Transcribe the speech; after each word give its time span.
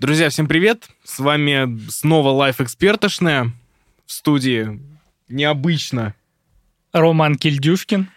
Друзья, 0.00 0.30
всем 0.30 0.48
привет! 0.48 0.88
С 1.04 1.18
вами 1.18 1.78
снова 1.90 2.30
Лайф 2.30 2.62
Экспертошная 2.62 3.52
в 4.06 4.12
студии 4.12 4.80
необычно 5.28 6.14
Роман 6.94 7.36
Кильдюшкин. 7.36 8.08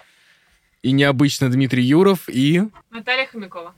и 0.81 0.91
необычно 0.93 1.49
Дмитрий 1.49 1.83
Юров, 1.83 2.29
и 2.29 2.61
Наталья 2.89 3.25
Хомякова. 3.25 3.75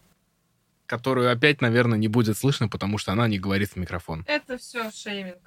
которую 0.86 1.32
опять, 1.32 1.62
наверное, 1.62 1.98
не 1.98 2.08
будет 2.08 2.38
слышно, 2.38 2.68
потому 2.68 3.00
что 3.00 3.12
она 3.12 3.28
не 3.28 3.40
говорит 3.40 3.72
в 3.72 3.76
микрофон. 3.78 4.24
Это 4.28 4.60
все 4.60 4.92
шейминг. 4.92 5.40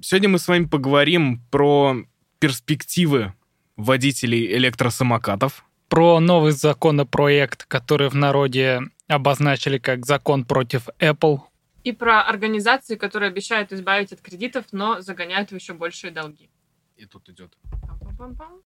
Сегодня 0.00 0.28
мы 0.28 0.40
с 0.40 0.48
вами 0.48 0.64
поговорим 0.64 1.40
про 1.52 1.98
перспективы 2.40 3.32
водителей 3.76 4.56
электросамокатов. 4.56 5.64
Про 5.88 6.18
новый 6.18 6.50
законопроект, 6.50 7.64
который 7.66 8.08
в 8.08 8.14
народе 8.14 8.80
обозначили 9.06 9.78
как 9.78 10.04
закон 10.04 10.44
против 10.44 10.88
Apple. 10.98 11.42
И 11.86 11.92
про 11.92 12.20
организации, 12.20 12.96
которые 12.96 13.28
обещают 13.28 13.72
избавить 13.72 14.12
от 14.12 14.20
кредитов, 14.20 14.64
но 14.72 15.00
загоняют 15.02 15.52
в 15.52 15.54
еще 15.54 15.72
большие 15.72 16.10
долги. 16.10 16.50
И 16.96 17.06
тут 17.06 17.28
идет. 17.28 17.56
Пам-пам-пам-пам. 17.80 18.64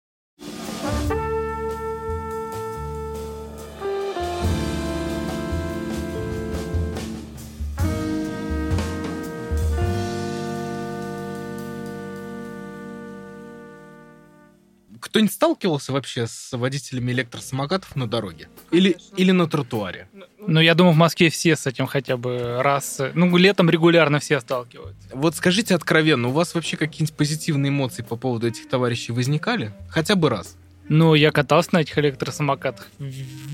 Кто-нибудь 15.01 15.33
сталкивался 15.33 15.93
вообще 15.93 16.27
с 16.27 16.57
водителями 16.57 17.13
электросамокатов 17.13 17.97
на 17.97 18.09
дороге? 18.09 18.49
Или, 18.71 18.93
Конечно. 18.93 19.17
или 19.17 19.31
на 19.31 19.47
тротуаре? 19.49 20.09
Ну, 20.13 20.25
Ну, 20.47 20.61
я 20.61 20.75
думаю, 20.75 20.95
в 20.95 20.99
Москве 20.99 21.31
все 21.31 21.57
с 21.57 21.67
этим 21.67 21.87
хотя 21.87 22.17
бы 22.17 22.61
раз... 22.63 23.01
Ну, 23.15 23.37
летом 23.37 23.69
регулярно 23.71 24.19
все 24.19 24.41
сталкиваются. 24.41 25.09
Вот 25.13 25.37
скажите 25.37 25.75
откровенно, 25.75 26.29
у 26.29 26.33
вас 26.33 26.55
вообще 26.55 26.77
какие-нибудь 26.77 27.17
позитивные 27.17 27.71
эмоции 27.71 28.03
по 28.03 28.17
поводу 28.17 28.49
этих 28.49 28.69
товарищей 28.69 29.13
возникали? 29.13 29.73
Хотя 29.91 30.15
бы 30.15 30.31
раз. 30.31 30.57
Ну, 30.89 31.15
я 31.15 31.31
катался 31.31 31.71
на 31.75 31.79
этих 31.79 31.99
электросамокатах. 31.99 32.89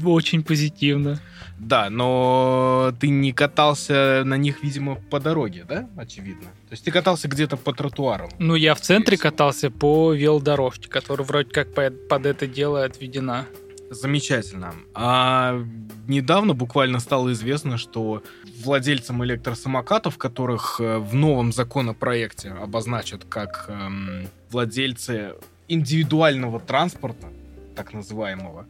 Очень 0.04 0.42
позитивно. 0.44 1.20
Да, 1.58 1.88
но 1.88 2.92
ты 3.00 3.08
не 3.08 3.32
катался 3.32 4.22
на 4.24 4.36
них, 4.36 4.62
видимо, 4.62 4.96
по 4.96 5.20
дороге, 5.20 5.64
да? 5.68 5.88
Очевидно. 5.96 6.44
То 6.68 6.72
есть 6.72 6.84
ты 6.84 6.90
катался 6.90 7.28
где-то 7.28 7.56
по 7.56 7.72
тротуару. 7.72 8.28
Ну, 8.38 8.55
я 8.55 8.74
в 8.74 8.80
центре 8.80 9.16
катался 9.16 9.70
по 9.70 10.12
велодорожке, 10.12 10.88
которая 10.88 11.27
вроде 11.27 11.50
как 11.50 11.72
под, 11.72 12.08
под 12.08 12.27
это 12.27 12.46
дело 12.46 12.84
отведена. 12.84 13.46
Замечательно. 13.90 14.74
А 14.94 15.62
недавно 16.08 16.55
буквально 16.55 16.98
стало 16.98 17.32
известно, 17.32 17.78
что 17.78 18.22
владельцам 18.64 19.24
электросамокатов, 19.24 20.18
которых 20.18 20.80
э, 20.80 20.98
в 20.98 21.14
новом 21.14 21.52
законопроекте 21.52 22.50
обозначат 22.50 23.24
как 23.24 23.66
эм, 23.68 24.28
владельцы 24.50 25.34
индивидуального 25.68 26.60
транспорта, 26.60 27.28
так 27.74 27.92
называемого, 27.92 28.66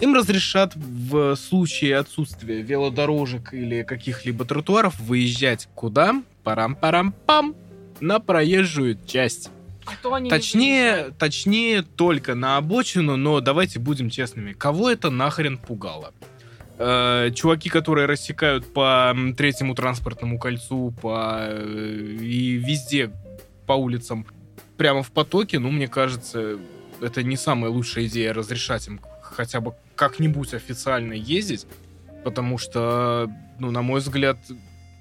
им 0.00 0.14
разрешат 0.14 0.74
в 0.74 1.36
случае 1.36 1.98
отсутствия 1.98 2.62
велодорожек 2.62 3.52
или 3.52 3.82
каких-либо 3.82 4.44
тротуаров 4.44 4.98
выезжать 4.98 5.68
куда? 5.74 6.22
Парам-парам-пам! 6.42 7.54
На 8.00 8.18
проезжую 8.18 8.98
часть. 9.06 9.50
а 9.84 9.90
то 10.02 10.14
они 10.14 10.30
Точнее, 10.30 11.10
точнее, 11.18 11.82
только 11.82 12.34
на 12.34 12.56
обочину, 12.56 13.16
но 13.16 13.40
давайте 13.40 13.78
будем 13.78 14.08
честными. 14.08 14.54
Кого 14.54 14.88
это 14.88 15.10
нахрен 15.10 15.58
пугало? 15.58 16.14
Э, 16.78 17.30
чуваки, 17.34 17.68
которые 17.68 18.06
рассекают 18.06 18.72
по 18.72 19.14
третьему 19.36 19.74
транспортному 19.74 20.38
кольцу, 20.38 20.94
по 21.02 21.40
э, 21.42 22.16
и 22.22 22.52
везде 22.52 23.10
по 23.66 23.74
улицам, 23.74 24.24
прямо 24.80 25.02
в 25.02 25.10
потоке, 25.10 25.58
ну, 25.58 25.70
мне 25.70 25.88
кажется, 25.88 26.58
это 27.02 27.22
не 27.22 27.36
самая 27.36 27.70
лучшая 27.70 28.06
идея 28.06 28.32
разрешать 28.32 28.86
им 28.86 28.98
хотя 29.20 29.60
бы 29.60 29.74
как-нибудь 29.94 30.54
официально 30.54 31.12
ездить, 31.12 31.66
потому 32.24 32.56
что, 32.56 33.30
ну, 33.58 33.70
на 33.70 33.82
мой 33.82 34.00
взгляд, 34.00 34.38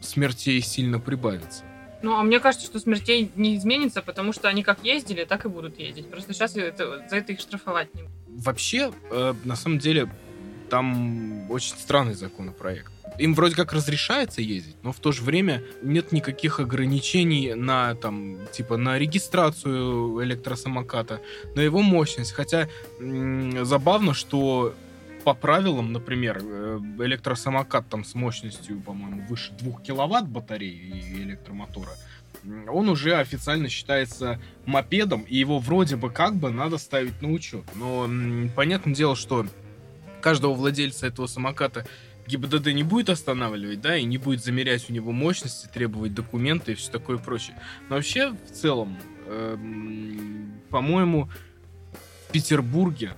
смертей 0.01 0.59
сильно 0.59 0.99
прибавится. 0.99 1.63
Ну, 2.01 2.13
а 2.13 2.23
мне 2.23 2.41
кажется, 2.41 2.67
что 2.67 2.79
смертей 2.79 3.31
не 3.37 3.55
изменится, 3.55 4.01
потому 4.01 4.33
что 4.33 4.49
они 4.49 4.63
как 4.63 4.83
ездили, 4.83 5.23
так 5.23 5.45
и 5.45 5.47
будут 5.47 5.79
ездить. 5.79 6.09
Просто 6.11 6.33
сейчас 6.33 6.57
это- 6.57 7.07
за 7.09 7.15
это 7.15 7.31
их 7.31 7.39
штрафовать 7.39 7.95
не 7.95 8.01
будут. 8.01 8.17
Вообще, 8.27 8.91
э, 9.11 9.33
на 9.45 9.55
самом 9.55 9.79
деле, 9.79 10.09
там 10.69 11.49
очень 11.49 11.77
странный 11.77 12.15
законопроект. 12.15 12.91
Им 13.19 13.35
вроде 13.35 13.55
как 13.55 13.73
разрешается 13.73 14.41
ездить, 14.41 14.77
но 14.81 14.91
в 14.91 14.99
то 14.99 15.11
же 15.11 15.23
время 15.23 15.61
нет 15.83 16.11
никаких 16.11 16.59
ограничений 16.59 17.53
на 17.53 17.93
там 17.95 18.39
типа 18.51 18.77
на 18.77 18.97
регистрацию 18.97 20.23
электросамоката, 20.23 21.21
на 21.53 21.59
его 21.59 21.81
мощность. 21.81 22.31
Хотя 22.31 22.69
забавно, 22.99 24.13
что 24.13 24.73
по 25.25 25.33
правилам, 25.33 25.91
например, 25.91 26.39
э, 26.41 26.79
электросамокат 26.99 27.89
там 27.89 28.05
с 28.05 28.15
мощностью, 28.15 28.79
по-моему, 28.79 29.25
выше 29.27 29.51
2 29.59 29.81
киловатт 29.81 30.27
батареи 30.27 30.71
и 30.71 31.23
электромотора, 31.23 31.91
он 32.67 32.87
уже 32.89 33.15
официально 33.15 33.67
считается 33.67 34.39
мопедом, 34.65 35.21
и 35.27 35.35
его 35.35 35.59
вроде 35.59 35.97
бы 35.97 36.09
как 36.09 36.35
бы 36.35 36.51
надо 36.51 36.77
ставить 36.77 37.21
на 37.21 37.31
учет. 37.31 37.63
Но 37.75 38.05
м, 38.05 38.49
понятное 38.55 38.95
дело, 38.95 39.15
что 39.15 39.45
каждого 40.21 40.53
владельца 40.53 41.07
этого 41.07 41.27
самоката 41.27 41.85
ГИБДД 42.29 42.67
не 42.67 42.83
будет 42.83 43.09
останавливать, 43.09 43.81
да, 43.81 43.97
и 43.97 44.03
не 44.03 44.17
будет 44.17 44.43
замерять 44.43 44.89
у 44.89 44.93
него 44.93 45.11
мощности, 45.11 45.67
требовать 45.73 46.13
документы 46.13 46.73
и 46.73 46.75
все 46.75 46.91
такое 46.91 47.17
прочее. 47.17 47.57
Но 47.89 47.95
вообще, 47.95 48.31
в 48.31 48.51
целом, 48.51 48.97
эм, 49.25 50.53
по-моему, 50.69 51.29
в 52.27 52.31
Петербурге, 52.31 53.13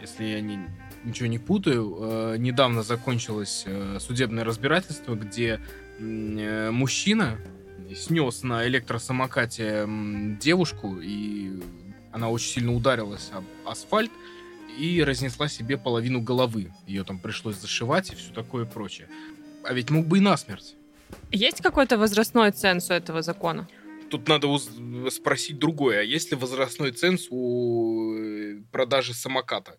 если 0.00 0.24
я 0.24 0.40
не, 0.40 0.60
ничего 1.04 1.26
не 1.26 1.38
путаю, 1.38 1.96
э, 2.00 2.36
недавно 2.38 2.84
закончилось 2.84 3.64
э, 3.66 3.98
судебное 4.00 4.44
разбирательство, 4.44 5.16
где 5.16 5.60
э, 5.98 6.70
мужчина 6.70 7.36
снес 7.96 8.44
на 8.44 8.64
электросамокате 8.68 9.88
девушку, 10.40 11.00
и 11.02 11.60
она 12.12 12.28
очень 12.28 12.52
сильно 12.52 12.72
ударилась 12.72 13.30
об 13.34 13.44
асфальт 13.66 14.12
и 14.78 15.02
разнесла 15.02 15.48
себе 15.48 15.76
половину 15.76 16.20
головы. 16.20 16.72
Ее 16.86 17.04
там 17.04 17.18
пришлось 17.18 17.56
зашивать 17.56 18.12
и 18.12 18.16
все 18.16 18.32
такое 18.32 18.64
прочее. 18.64 19.08
А 19.64 19.72
ведь 19.72 19.90
мог 19.90 20.06
бы 20.06 20.18
и 20.18 20.20
насмерть. 20.20 20.74
Есть 21.30 21.60
какой-то 21.60 21.98
возрастной 21.98 22.50
ценз 22.52 22.90
у 22.90 22.94
этого 22.94 23.22
закона? 23.22 23.68
Тут 24.10 24.28
надо 24.28 24.48
уз- 24.48 24.70
спросить 25.10 25.58
другое. 25.58 26.00
А 26.00 26.02
есть 26.02 26.30
ли 26.30 26.36
возрастной 26.36 26.92
ценз 26.92 27.26
у 27.30 28.14
э, 28.16 28.62
продажи 28.72 29.14
самоката? 29.14 29.76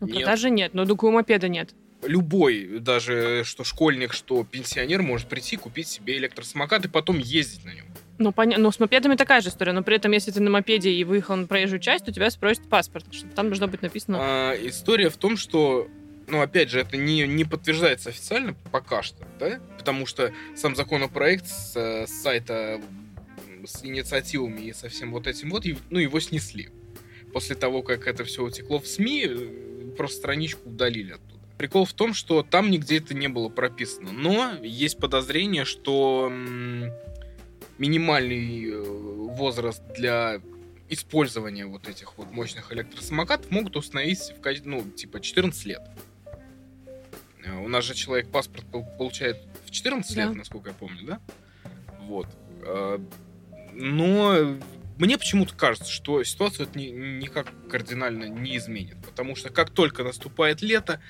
Ну, 0.00 0.06
Нет. 0.06 0.16
продажи 0.18 0.50
нет, 0.50 0.74
но 0.74 0.86
только 0.86 1.04
у 1.06 1.10
мопеда 1.10 1.48
нет. 1.48 1.74
Любой, 2.02 2.78
даже 2.78 3.42
что 3.44 3.64
школьник, 3.64 4.12
что 4.14 4.44
пенсионер, 4.44 5.02
может 5.02 5.28
прийти, 5.28 5.56
купить 5.56 5.88
себе 5.88 6.16
электросамокат 6.16 6.86
и 6.86 6.88
потом 6.88 7.18
ездить 7.18 7.64
на 7.64 7.74
нем. 7.74 7.86
Ну, 8.20 8.32
поня... 8.32 8.58
ну, 8.58 8.70
с 8.70 8.78
мопедами 8.78 9.14
такая 9.14 9.40
же 9.40 9.48
история, 9.48 9.72
но 9.72 9.82
при 9.82 9.96
этом, 9.96 10.12
если 10.12 10.30
ты 10.30 10.42
на 10.42 10.50
мопеде 10.50 10.90
и 10.90 11.04
выехал 11.04 11.36
на 11.36 11.46
проезжую 11.46 11.80
часть, 11.80 12.04
то 12.04 12.12
тебя 12.12 12.30
спросят 12.30 12.68
паспорт, 12.68 13.06
чтобы 13.12 13.32
там 13.32 13.46
должно 13.46 13.66
быть 13.66 13.80
написано... 13.80 14.18
А, 14.20 14.54
история 14.60 15.08
в 15.08 15.16
том, 15.16 15.38
что, 15.38 15.88
ну, 16.26 16.42
опять 16.42 16.68
же, 16.68 16.80
это 16.80 16.98
не, 16.98 17.26
не 17.26 17.44
подтверждается 17.46 18.10
официально 18.10 18.54
пока 18.70 19.02
что, 19.02 19.26
да? 19.38 19.58
Потому 19.78 20.04
что 20.04 20.34
сам 20.54 20.76
законопроект 20.76 21.46
с, 21.46 21.74
э, 21.74 22.06
с 22.06 22.10
сайта 22.20 22.78
с 23.64 23.82
инициативами 23.86 24.66
и 24.66 24.74
со 24.74 24.90
всем 24.90 25.12
вот 25.12 25.26
этим 25.26 25.48
вот, 25.48 25.64
ну, 25.88 25.98
его 25.98 26.20
снесли. 26.20 26.68
После 27.32 27.56
того, 27.56 27.82
как 27.82 28.06
это 28.06 28.24
все 28.24 28.44
утекло 28.44 28.80
в 28.80 28.86
СМИ, 28.86 29.26
э, 29.28 29.94
просто 29.96 30.18
страничку 30.18 30.68
удалили 30.68 31.12
оттуда. 31.12 31.40
Прикол 31.56 31.86
в 31.86 31.94
том, 31.94 32.12
что 32.12 32.42
там 32.42 32.70
нигде 32.70 32.98
это 32.98 33.14
не 33.14 33.28
было 33.28 33.48
прописано. 33.48 34.12
Но 34.12 34.56
есть 34.62 34.98
подозрение, 34.98 35.64
что 35.64 36.30
минимальный 37.80 38.70
э, 38.70 38.78
возраст 38.82 39.82
для 39.96 40.40
использования 40.90 41.66
вот 41.66 41.88
этих 41.88 42.16
вот 42.18 42.30
мощных 42.30 42.72
электросамокатов 42.72 43.50
могут 43.50 43.76
установить 43.76 44.20
в 44.36 44.40
качестве, 44.40 44.70
ну, 44.70 44.82
типа 44.82 45.20
14 45.20 45.64
лет. 45.64 45.80
Э, 47.44 47.56
У 47.64 47.68
нас 47.68 47.84
же 47.84 47.94
человек 47.94 48.28
паспорт 48.30 48.66
пол- 48.70 48.86
получает 48.98 49.38
в 49.64 49.70
14 49.70 50.14
Да. 50.14 50.26
лет, 50.26 50.34
насколько 50.36 50.68
я 50.68 50.74
помню, 50.74 51.04
да? 51.04 51.20
Вот. 52.02 52.26
Э, 52.62 52.98
Но 53.72 54.56
мне 55.00 55.16
почему-то 55.16 55.54
кажется, 55.54 55.90
что 55.90 56.22
ситуацию 56.24 56.68
это 56.68 56.78
ни- 56.78 56.90
никак 56.90 57.46
кардинально 57.70 58.24
не 58.24 58.58
изменит. 58.58 58.96
Потому 59.02 59.34
что 59.34 59.48
как 59.48 59.70
только 59.70 60.04
наступает 60.04 60.60
лето, 60.60 61.00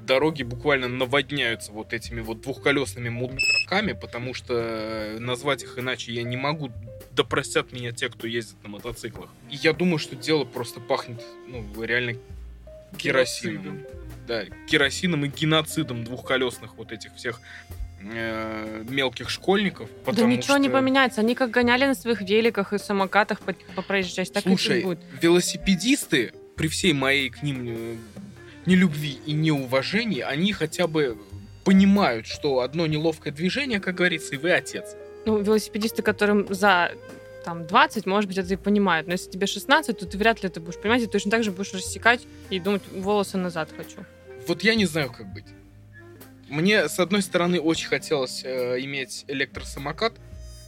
дороги 0.00 0.42
буквально 0.42 0.88
наводняются 0.88 1.70
вот 1.70 1.92
этими 1.92 2.20
вот 2.20 2.40
двухколесными 2.40 3.08
мудраками, 3.08 3.92
потому 3.92 4.34
что 4.34 4.54
э, 4.54 5.18
назвать 5.20 5.62
их 5.62 5.78
иначе 5.78 6.12
я 6.12 6.24
не 6.24 6.36
могу. 6.36 6.72
Да 7.12 7.22
простят 7.22 7.70
меня 7.70 7.92
те, 7.92 8.08
кто 8.08 8.26
ездит 8.26 8.60
на 8.64 8.68
мотоциклах. 8.68 9.30
И 9.48 9.54
я 9.54 9.72
думаю, 9.72 9.98
что 9.98 10.16
дело 10.16 10.44
просто 10.44 10.80
пахнет, 10.80 11.22
ну, 11.46 11.64
реально 11.84 12.16
керосином. 12.98 13.84
Да, 14.26 14.44
керосином 14.68 15.24
и 15.24 15.28
геноцидом 15.28 16.02
двухколесных 16.02 16.74
вот 16.74 16.90
этих 16.90 17.14
всех 17.14 17.40
э, 18.00 18.84
мелких 18.88 19.30
школьников. 19.30 19.88
Да 20.04 20.22
ничего 20.24 20.56
не 20.56 20.68
что- 20.68 20.76
поменяется. 20.78 21.20
Они 21.20 21.34
как 21.34 21.50
гоняли 21.50 21.86
на 21.86 21.94
своих 21.94 22.20
великах 22.22 22.72
и 22.72 22.78
самокатах 22.78 23.40
по, 23.40 23.52
по 23.74 23.82
проезжей 23.82 24.14
части, 24.14 24.32
так 24.34 24.42
Слушай, 24.42 24.80
и 24.80 24.84
будет. 24.84 25.00
велосипедисты, 25.20 26.32
при 26.56 26.68
всей 26.68 26.92
моей 26.92 27.30
к 27.30 27.42
ним 27.42 27.66
э, 27.68 27.96
нелюбви 28.66 29.18
и 29.26 29.32
неуважении, 29.32 30.20
они 30.20 30.52
хотя 30.52 30.86
бы 30.86 31.18
понимают, 31.64 32.26
что 32.26 32.60
одно 32.60 32.86
неловкое 32.86 33.32
движение, 33.32 33.80
как 33.80 33.96
говорится, 33.96 34.34
и 34.34 34.38
вы 34.38 34.52
отец. 34.52 34.94
Ну, 35.24 35.38
велосипедисты, 35.38 36.02
которым 36.02 36.46
за 36.54 36.92
там 37.44 37.66
20, 37.66 38.06
может 38.06 38.28
быть, 38.28 38.38
это 38.38 38.54
и 38.54 38.56
понимают. 38.56 39.06
Но 39.06 39.12
если 39.12 39.30
тебе 39.30 39.46
16, 39.46 39.98
то 39.98 40.06
ты 40.06 40.18
вряд 40.18 40.42
ли 40.42 40.48
это 40.48 40.60
будешь 40.60 40.80
понимать, 40.80 41.02
и 41.02 41.06
точно 41.06 41.30
так 41.30 41.44
же 41.44 41.50
будешь 41.52 41.72
рассекать 41.72 42.26
и 42.50 42.58
думать, 42.60 42.82
волосы 42.92 43.36
назад 43.36 43.68
хочу. 43.76 44.04
Вот 44.46 44.62
я 44.62 44.74
не 44.74 44.86
знаю, 44.86 45.12
как 45.12 45.32
быть. 45.32 45.44
Мне, 46.48 46.88
с 46.88 46.98
одной 46.98 47.22
стороны, 47.22 47.60
очень 47.60 47.88
хотелось 47.88 48.42
э, 48.44 48.80
иметь 48.80 49.24
электросамокат. 49.28 50.14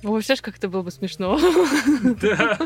Ой, 0.03 0.15
представляешь, 0.19 0.43
как 0.43 0.57
это 0.59 0.69
было 0.69 0.83
бы 0.83 0.91
смешно. 0.91 1.39
Да. 2.21 2.59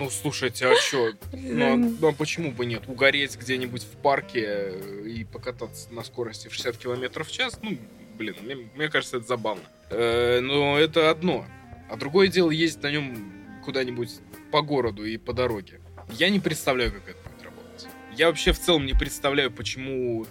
Ну, 0.00 0.10
слушайте, 0.10 0.66
а 0.66 0.76
что? 0.76 1.12
Ну, 1.32 1.72
а- 1.72 1.76
ну, 1.76 2.08
а 2.08 2.12
почему 2.12 2.50
бы 2.52 2.66
нет? 2.66 2.82
Угореть 2.88 3.36
где-нибудь 3.36 3.82
в 3.82 3.96
парке 4.02 4.44
э, 4.46 5.02
и 5.06 5.24
покататься 5.24 5.92
на 5.92 6.02
скорости 6.02 6.48
в 6.48 6.52
60 6.54 6.76
км 6.76 7.24
в 7.24 7.30
час, 7.30 7.58
ну, 7.62 7.76
блин, 8.16 8.36
мне, 8.42 8.56
мне 8.74 8.88
кажется, 8.88 9.18
это 9.18 9.26
забавно. 9.26 9.62
Э, 9.90 10.40
но 10.40 10.78
это 10.78 11.10
одно. 11.10 11.46
А 11.90 11.96
другое 11.96 12.28
дело 12.28 12.50
ездить 12.50 12.82
на 12.82 12.90
нем 12.90 13.32
куда-нибудь 13.64 14.10
по 14.52 14.62
городу 14.62 15.04
и 15.04 15.16
по 15.16 15.32
дороге. 15.32 15.80
Я 16.10 16.28
не 16.30 16.40
представляю, 16.40 16.92
как 16.92 17.08
это 17.08 17.18
будет 17.28 17.42
работать. 17.44 17.86
Я 18.16 18.26
вообще 18.28 18.52
в 18.52 18.58
целом 18.58 18.84
не 18.86 18.94
представляю, 18.94 19.50
почему 19.50 20.26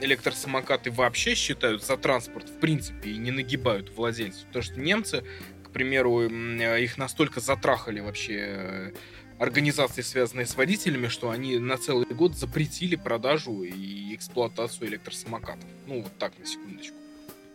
электросамокаты 0.00 0.90
вообще 0.90 1.34
считают 1.34 1.84
за 1.84 1.96
транспорт 1.96 2.48
в 2.48 2.58
принципе 2.58 3.10
и 3.10 3.16
не 3.16 3.30
нагибают 3.30 3.90
владельцев. 3.90 4.46
Потому 4.46 4.62
что 4.62 4.80
немцы, 4.80 5.24
к 5.64 5.70
примеру, 5.70 6.22
э, 6.22 6.82
их 6.82 6.98
настолько 6.98 7.40
затрахали 7.40 8.00
вообще 8.00 8.34
э, 8.38 8.92
организации, 9.38 10.02
связанные 10.02 10.46
с 10.46 10.56
водителями, 10.56 11.08
что 11.08 11.30
они 11.30 11.58
на 11.58 11.76
целый 11.78 12.06
год 12.06 12.36
запретили 12.36 12.96
продажу 12.96 13.62
и 13.62 14.14
эксплуатацию 14.14 14.88
электросамокатов. 14.88 15.68
Ну, 15.86 16.02
вот 16.02 16.12
так, 16.18 16.38
на 16.38 16.46
секундочку. 16.46 16.96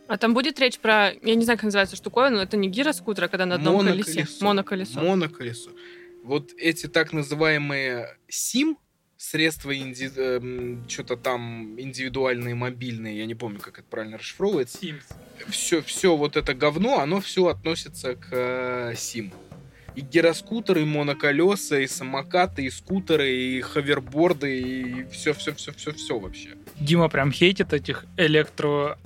А 0.07 0.17
там 0.17 0.33
будет 0.33 0.59
речь 0.59 0.79
про, 0.79 1.13
я 1.21 1.35
не 1.35 1.43
знаю, 1.43 1.57
как 1.57 1.65
называется 1.65 1.95
штуковина, 1.95 2.37
но 2.37 2.43
это 2.43 2.57
не 2.57 2.67
гироскутер, 2.67 3.25
а 3.25 3.27
когда 3.29 3.45
на 3.45 3.55
одном 3.55 3.79
колесе. 3.79 4.27
Моноколесо. 4.41 4.45
Моноколесо. 4.45 4.99
Моноколесо. 4.99 5.71
Вот 6.23 6.51
эти 6.57 6.87
так 6.87 7.13
называемые 7.13 8.17
СИМ, 8.29 8.77
средства 9.23 9.73
что-то 10.87 11.15
там 11.15 11.79
индивидуальные, 11.79 12.55
мобильные, 12.55 13.17
я 13.19 13.25
не 13.25 13.35
помню, 13.35 13.59
как 13.59 13.79
это 13.79 13.87
правильно 13.89 14.17
расшифровывается. 14.17 14.79
Все, 15.47 15.81
все 15.81 16.15
вот 16.15 16.35
это 16.35 16.53
говно, 16.53 16.99
оно 16.99 17.21
все 17.21 17.47
относится 17.47 18.15
к 18.15 18.27
э, 18.31 18.93
СИМ. 18.97 19.31
И 19.95 20.01
гироскутеры, 20.01 20.81
и 20.81 20.85
моноколеса, 20.85 21.79
и 21.79 21.87
самокаты, 21.87 22.65
и 22.65 22.69
скутеры, 22.69 23.31
и 23.31 23.61
ховерборды, 23.61 24.59
и 24.59 25.05
все-все-все-все-все 25.11 26.19
вообще. 26.19 26.49
Дима 26.79 27.07
прям 27.09 27.31
хейтит 27.31 27.73
этих 27.73 28.05
электро... 28.17 28.97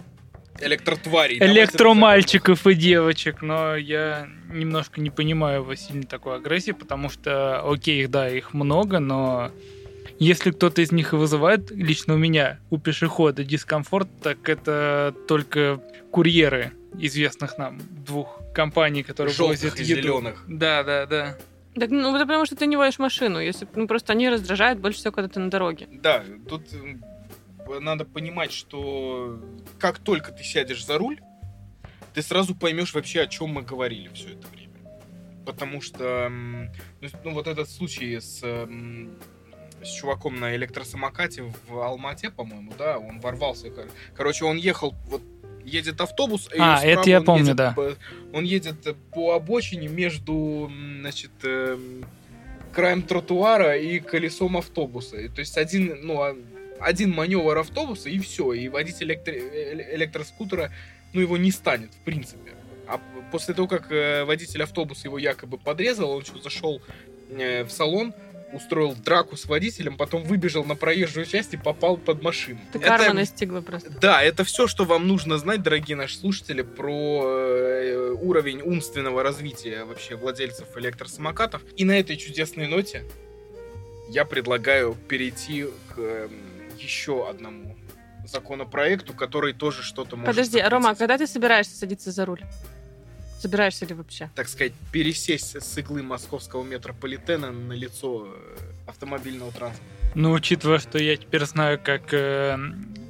Электротварей. 0.60 1.38
электромальчиков 1.38 2.66
и 2.66 2.74
девочек, 2.74 3.44
но 3.44 3.76
я 3.76 4.28
немножко 4.52 5.00
не 5.00 5.12
понимаю 5.12 5.62
его 5.62 5.76
сильно 5.76 6.04
такой 6.04 6.38
агрессии, 6.38 6.72
потому 6.72 7.10
что, 7.10 7.62
окей, 7.70 8.08
да, 8.08 8.28
их 8.28 8.56
много, 8.56 8.98
но 8.98 9.52
если 10.20 10.52
кто-то 10.52 10.82
из 10.82 10.92
них 10.92 11.14
и 11.14 11.16
вызывает 11.16 11.72
лично 11.72 12.16
у 12.16 12.18
меня, 12.18 12.60
у 12.70 12.78
пешехода 12.78 13.44
дискомфорт, 13.44 14.08
так 14.22 14.50
это 14.50 15.14
только 15.28 15.82
курьеры 16.12 16.74
известных 17.00 17.58
нам 17.58 17.80
двух 18.06 18.40
компаний, 18.54 19.04
которые 19.04 19.34
Желтых 19.34 19.62
возят 19.62 19.80
и 19.80 19.84
еду. 19.84 20.02
зеленых. 20.02 20.44
Да, 20.48 20.84
да, 20.84 21.06
да. 21.06 21.38
Так, 21.76 21.92
ну, 21.92 22.16
это 22.16 22.26
потому 22.26 22.46
что 22.46 22.56
ты 22.56 22.66
не 22.66 22.76
водишь 22.76 22.98
машину. 22.98 23.40
Если, 23.40 23.68
ну, 23.76 23.88
просто 23.88 24.14
они 24.14 24.30
раздражают 24.30 24.80
больше 24.80 25.00
всего, 25.00 25.12
когда 25.12 25.30
ты 25.30 25.40
на 25.40 25.52
дороге. 25.52 25.88
Да, 25.92 26.24
тут 26.50 26.64
надо 27.80 28.06
понимать, 28.06 28.52
что 28.52 29.40
как 29.78 30.00
только 30.00 30.32
ты 30.32 30.44
сядешь 30.44 30.86
за 30.86 30.98
руль, 30.98 31.20
ты 32.14 32.24
сразу 32.24 32.56
поймешь 32.56 32.94
вообще, 32.96 33.22
о 33.22 33.28
чем 33.28 33.50
мы 33.50 33.62
говорили 33.62 34.10
все 34.14 34.30
это 34.30 34.48
время. 34.48 34.74
Потому 35.46 35.82
что, 35.82 36.30
ну, 36.30 37.10
ну, 37.24 37.34
вот 37.34 37.46
этот 37.46 37.70
случай 37.70 38.20
с, 38.20 38.42
с 39.88 39.92
чуваком 39.94 40.40
на 40.40 40.56
электросамокате 40.56 41.44
в 41.68 41.80
Алмате, 41.80 42.30
по-моему, 42.30 42.74
да, 42.78 42.98
он 43.00 43.20
ворвался. 43.20 43.70
кор- 43.70 43.88
Короче, 44.16 44.46
он 44.46 44.58
ехал, 44.58 44.94
вот 45.08 45.22
едет 45.66 46.00
автобус, 46.02 46.50
и 46.54 46.60
А, 46.60 46.80
это 46.84 47.10
я 47.10 47.22
помню, 47.22 47.44
едет 47.44 47.56
да. 47.56 47.72
по- 47.74 47.96
он 48.34 48.44
едет 48.44 48.96
по 49.14 49.34
обочине 49.34 49.88
между, 49.88 50.70
значит, 51.00 51.32
эм, 51.44 52.06
краем 52.74 53.02
тротуара 53.02 53.78
и 53.78 54.00
колесом 54.00 54.58
автобуса. 54.58 55.18
И 55.18 55.28
То 55.30 55.40
есть 55.40 55.58
один, 55.58 55.98
ну, 56.04 56.22
а- 56.22 56.36
один 56.80 57.12
маневр 57.12 57.58
автобуса 57.58 58.10
и 58.10 58.20
все. 58.20 58.54
И 58.54 58.68
водитель 58.70 59.12
электро- 59.12 59.34
э- 59.34 59.96
электроскутера, 59.96 60.72
ну, 61.14 61.22
его 61.22 61.38
не 61.38 61.52
станет, 61.52 61.92
в 61.94 62.00
принципе. 62.06 62.52
А 62.88 63.02
после 63.32 63.54
того, 63.54 63.68
как 63.68 63.92
э, 63.92 64.24
водитель 64.26 64.64
автобуса 64.64 65.08
его 65.08 65.18
якобы 65.18 65.58
подрезал, 65.58 66.12
он 66.12 66.24
что, 66.24 66.40
зашел 66.42 66.82
э, 67.30 67.64
в 67.66 67.72
салон, 67.72 68.14
устроил 68.54 68.96
драку 68.96 69.36
с 69.36 69.46
водителем, 69.46 69.98
потом 69.98 70.24
выбежал 70.24 70.64
на 70.64 70.76
проезжую 70.76 71.26
часть 71.26 71.54
и 71.54 71.58
попал 71.58 71.98
под 71.98 72.22
машину. 72.22 72.60
Ты 72.72 72.80
Это- 72.80 72.88
карма 72.88 73.14
настигла 73.14 73.62
просто. 73.62 73.90
да, 74.00 74.22
это 74.24 74.44
все, 74.44 74.68
что 74.68 74.86
вам 74.86 75.08
нужно 75.08 75.38
знать, 75.38 75.62
дорогие 75.62 75.98
наши 75.98 76.18
слушатели, 76.18 76.62
про 76.62 77.24
э, 77.26 78.16
уровень 78.22 78.62
умственного 78.62 79.24
развития 79.24 79.84
вообще 79.84 80.16
владельцев 80.16 80.68
электросамокатов. 80.78 81.62
И 81.76 81.86
на 81.86 82.00
этой 82.00 82.18
чудесной 82.18 82.68
ноте 82.68 83.04
я 84.10 84.26
предлагаю 84.26 84.96
перейти 85.08 85.66
к 85.94 86.00
эм, 86.00 86.32
еще 86.80 87.30
одному 87.30 87.76
законопроекту, 88.26 89.14
который 89.14 89.54
тоже 89.54 89.84
что-то 89.84 90.16
может... 90.16 90.36
Подожди, 90.36 90.60
а, 90.60 90.70
Рома, 90.70 90.92
а 90.92 90.96
когда 90.96 91.18
ты 91.18 91.28
собираешься 91.28 91.76
садиться 91.76 92.12
за 92.12 92.26
руль? 92.26 92.42
Собираешься 93.40 93.86
ли 93.86 93.94
вообще? 93.94 94.30
так 94.36 94.48
сказать, 94.48 94.74
пересесть 94.92 95.56
с 95.62 95.78
иглы 95.78 96.02
московского 96.04 96.64
метрополитена 96.64 97.52
на 97.52 97.74
лицо 97.74 98.28
э, 98.28 98.58
автомобильного 98.88 99.52
транспорта. 99.52 99.84
Ну, 100.16 100.32
учитывая, 100.32 100.80
что 100.80 100.98
я 100.98 101.16
теперь 101.18 101.46
знаю, 101.46 101.80
как 101.84 102.14
э, 102.14 102.58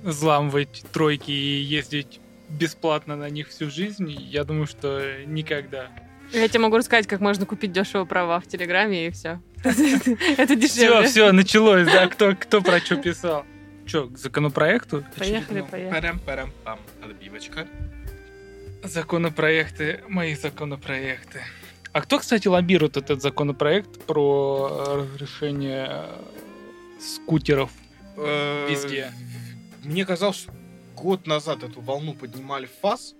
взламывать 0.03 0.83
тройки 0.91 1.31
и 1.31 1.61
ездить 1.61 2.19
бесплатно 2.49 3.15
на 3.15 3.29
них 3.29 3.49
всю 3.49 3.69
жизнь, 3.69 4.09
я 4.09 4.43
думаю, 4.43 4.67
что 4.67 5.23
никогда. 5.25 5.89
Я 6.33 6.47
тебе 6.49 6.59
могу 6.59 6.77
рассказать, 6.77 7.07
как 7.07 7.21
можно 7.21 7.45
купить 7.45 7.71
дешево 7.71 8.03
права 8.05 8.39
в 8.39 8.47
Телеграме, 8.47 9.07
и 9.07 9.11
все. 9.11 9.41
Это 9.63 9.73
Все, 9.73 10.55
дешевле. 10.55 11.07
все, 11.07 11.31
началось, 11.31 11.85
да, 11.85 12.07
кто, 12.07 12.35
кто 12.35 12.61
про 12.61 12.79
что 12.79 12.97
писал. 12.97 13.45
Че, 13.85 14.07
к 14.07 14.17
законопроекту? 14.17 15.05
Поехали, 15.17 15.61
поехали. 15.61 15.89
Парам-парам-пам. 15.91 16.79
Отбивочка. 17.01 17.65
Законопроекты, 18.87 20.01
мои 20.07 20.35
законопроекты. 20.35 21.41
А 21.93 22.01
кто, 22.01 22.19
кстати, 22.19 22.47
лоббирует 22.47 22.95
этот 22.97 23.21
законопроект 23.21 24.03
про 24.05 24.69
э, 24.69 24.95
разрешение 25.13 25.87
э, 25.89 26.21
скутеров? 27.01 27.71
Э, 28.15 28.67
Везде. 28.69 29.11
Мне 29.83 30.05
казалось, 30.05 30.37
что 30.37 30.53
год 30.95 31.27
назад 31.27 31.63
эту 31.63 31.81
волну 31.81 32.13
поднимали 32.13 32.65
в 32.65 32.71
ФАС, 32.81 33.15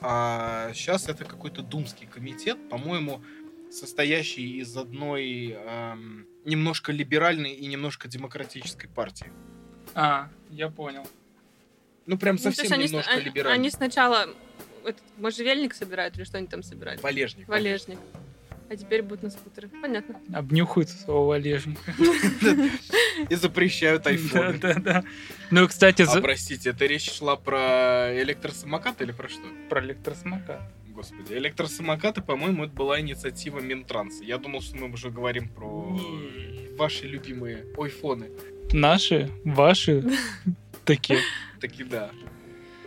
а 0.00 0.72
сейчас 0.74 1.08
это 1.08 1.24
какой-то 1.24 1.62
думский 1.62 2.06
комитет, 2.06 2.56
по-моему, 2.68 3.22
состоящий 3.70 4.58
из 4.60 4.76
одной 4.76 5.56
эм, 5.58 6.26
немножко 6.44 6.90
либеральной 6.92 7.52
и 7.52 7.66
немножко 7.66 8.08
демократической 8.08 8.88
партии. 8.88 9.30
А, 9.94 10.28
я 10.50 10.68
понял. 10.68 11.06
Ну, 12.06 12.18
прям 12.18 12.36
Ну, 12.36 12.42
совсем 12.42 12.72
они, 12.72 12.84
немножко 12.86 13.12
они- 13.12 13.22
либеральной. 13.24 13.58
они 13.58 13.70
сначала 13.70 14.26
этот 14.84 15.02
можжевельник 15.18 15.74
собирают 15.74 16.16
или 16.16 16.24
что 16.24 16.38
они 16.38 16.46
там 16.46 16.62
собирают? 16.62 17.02
Валежник. 17.02 17.48
Валежник. 17.48 17.98
А 18.68 18.76
теперь 18.76 19.02
будут 19.02 19.24
на 19.24 19.30
скутеры. 19.30 19.68
Понятно. 19.82 20.20
Обнюхают 20.32 20.88
своего 20.90 21.26
валежника. 21.26 21.92
И 23.28 23.34
запрещают 23.34 24.04
Да, 24.04 24.10
айфоны. 24.10 24.58
да, 24.58 24.74
да. 24.74 25.04
Ну, 25.50 25.66
кстати, 25.66 26.02
А, 26.02 26.20
простите, 26.20 26.70
это 26.70 26.86
речь 26.86 27.10
шла 27.10 27.34
про 27.36 28.10
электросамокат 28.22 29.02
или 29.02 29.10
про 29.12 29.28
что? 29.28 29.42
про 29.68 29.84
электросамокат. 29.84 30.60
Господи, 30.88 31.32
электросамокаты, 31.32 32.20
по-моему, 32.22 32.64
это 32.64 32.72
была 32.74 33.00
инициатива 33.00 33.58
Минтранса. 33.58 34.22
Я 34.22 34.38
думал, 34.38 34.60
что 34.60 34.76
мы 34.76 34.92
уже 34.92 35.10
говорим 35.10 35.48
про 35.48 35.98
ваши 36.78 37.06
любимые 37.06 37.64
айфоны. 37.76 38.30
Наши, 38.72 39.30
ваши, 39.44 40.04
такие. 40.84 41.18
Таки 41.60 41.82
да. 41.84 42.10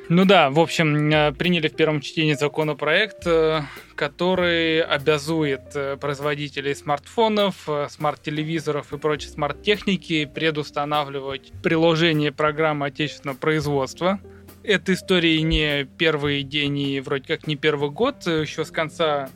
Ну 0.10 0.26
да, 0.26 0.50
в 0.50 0.60
общем, 0.60 1.10
э, 1.12 1.32
приняли 1.32 1.70
в 1.70 1.76
первом 1.76 2.02
чтении 2.02 2.34
законопроект, 2.34 3.26
э, 3.26 3.62
который 3.96 4.82
обязует 4.82 5.76
э, 5.76 5.96
производителей 5.96 6.76
смартфонов, 6.76 7.68
смарт-телевизоров 7.90 8.92
и 8.92 8.98
прочей 8.98 9.30
смарт-техники 9.30 10.26
предустанавливать 10.26 11.54
приложение 11.64 12.32
программы 12.32 12.88
отечественного 12.88 13.38
производства 13.38 14.20
эта 14.64 14.94
история 14.94 15.42
не 15.42 15.84
первый 15.84 16.44
день 16.44 16.80
и 16.80 17.02
вроде 17.02 17.28
как 17.28 17.48
не 17.48 17.56
первый 17.56 17.90
год. 17.90 18.26
Еще 18.26 18.64
с 18.64 18.72
конца 18.72 19.30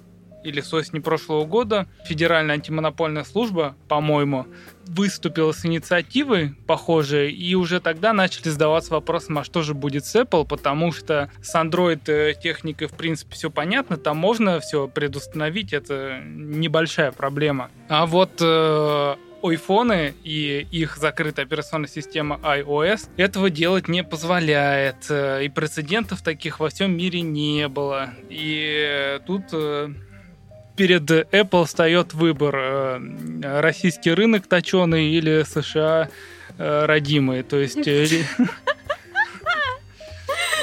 или 0.47 0.61
с 0.61 0.73
осени 0.73 0.99
прошлого 0.99 1.45
года 1.45 1.87
Федеральная 2.05 2.55
антимонопольная 2.55 3.25
служба, 3.25 3.75
по-моему, 3.87 4.47
выступила 4.85 5.51
с 5.51 5.65
инициативой 5.65 6.55
похожей, 6.65 7.31
и 7.31 7.55
уже 7.55 7.81
тогда 7.81 8.13
начали 8.13 8.49
задаваться 8.49 8.93
вопросом, 8.93 9.39
а 9.39 9.43
что 9.43 9.61
же 9.61 9.73
будет 9.73 10.05
с 10.05 10.15
Apple, 10.15 10.47
потому 10.47 10.93
что 10.93 11.29
с 11.41 11.53
Android 11.55 12.01
э, 12.07 12.33
техникой, 12.41 12.87
в 12.87 12.93
принципе, 12.93 13.35
все 13.35 13.51
понятно, 13.51 13.97
там 13.97 14.17
можно 14.17 14.61
все 14.61 14.87
предустановить, 14.87 15.73
это 15.73 16.21
небольшая 16.23 17.11
проблема. 17.11 17.69
А 17.89 18.05
вот 18.05 18.31
э, 18.39 19.15
айфоны 19.43 20.13
и 20.23 20.67
их 20.71 20.97
закрытая 20.97 21.45
операционная 21.45 21.89
система 21.89 22.39
iOS 22.43 23.09
этого 23.17 23.49
делать 23.49 23.87
не 23.87 24.03
позволяет. 24.03 25.05
Э, 25.09 25.43
и 25.43 25.49
прецедентов 25.49 26.21
таких 26.21 26.59
во 26.59 26.69
всем 26.69 26.95
мире 26.95 27.21
не 27.21 27.67
было. 27.67 28.09
И 28.29 29.19
тут 29.25 29.43
э, 29.53 29.89
перед 30.77 31.10
Apple 31.10 31.65
встает 31.65 32.13
выбор 32.13 32.55
э, 32.55 33.00
российский 33.62 34.12
рынок 34.12 34.48
точеный 34.48 35.10
или 35.12 35.43
США 35.43 36.10
э, 36.57 36.86
родимый. 36.86 37.43
То 37.43 37.57
есть... 37.57 37.86
э, 37.88 38.07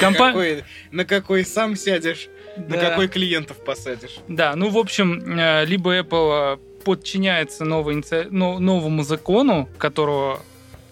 компа- 0.01 0.29
Какой- 0.29 0.65
на 0.93 1.05
какой 1.05 1.45
сам 1.45 1.77
сядешь, 1.77 2.29
на 2.57 2.77
Да. 2.77 2.91
какой 2.91 3.09
клиентов 3.09 3.63
посадишь. 3.65 4.19
Да, 4.29 4.55
ну, 4.57 4.71
в 4.71 4.79
общем, 4.79 5.21
либо 5.67 5.99
Apple 5.99 6.59
подчиняется 6.85 7.65
новой 7.65 8.03
новому 8.31 9.03
закону, 9.03 9.69
которого 9.79 10.41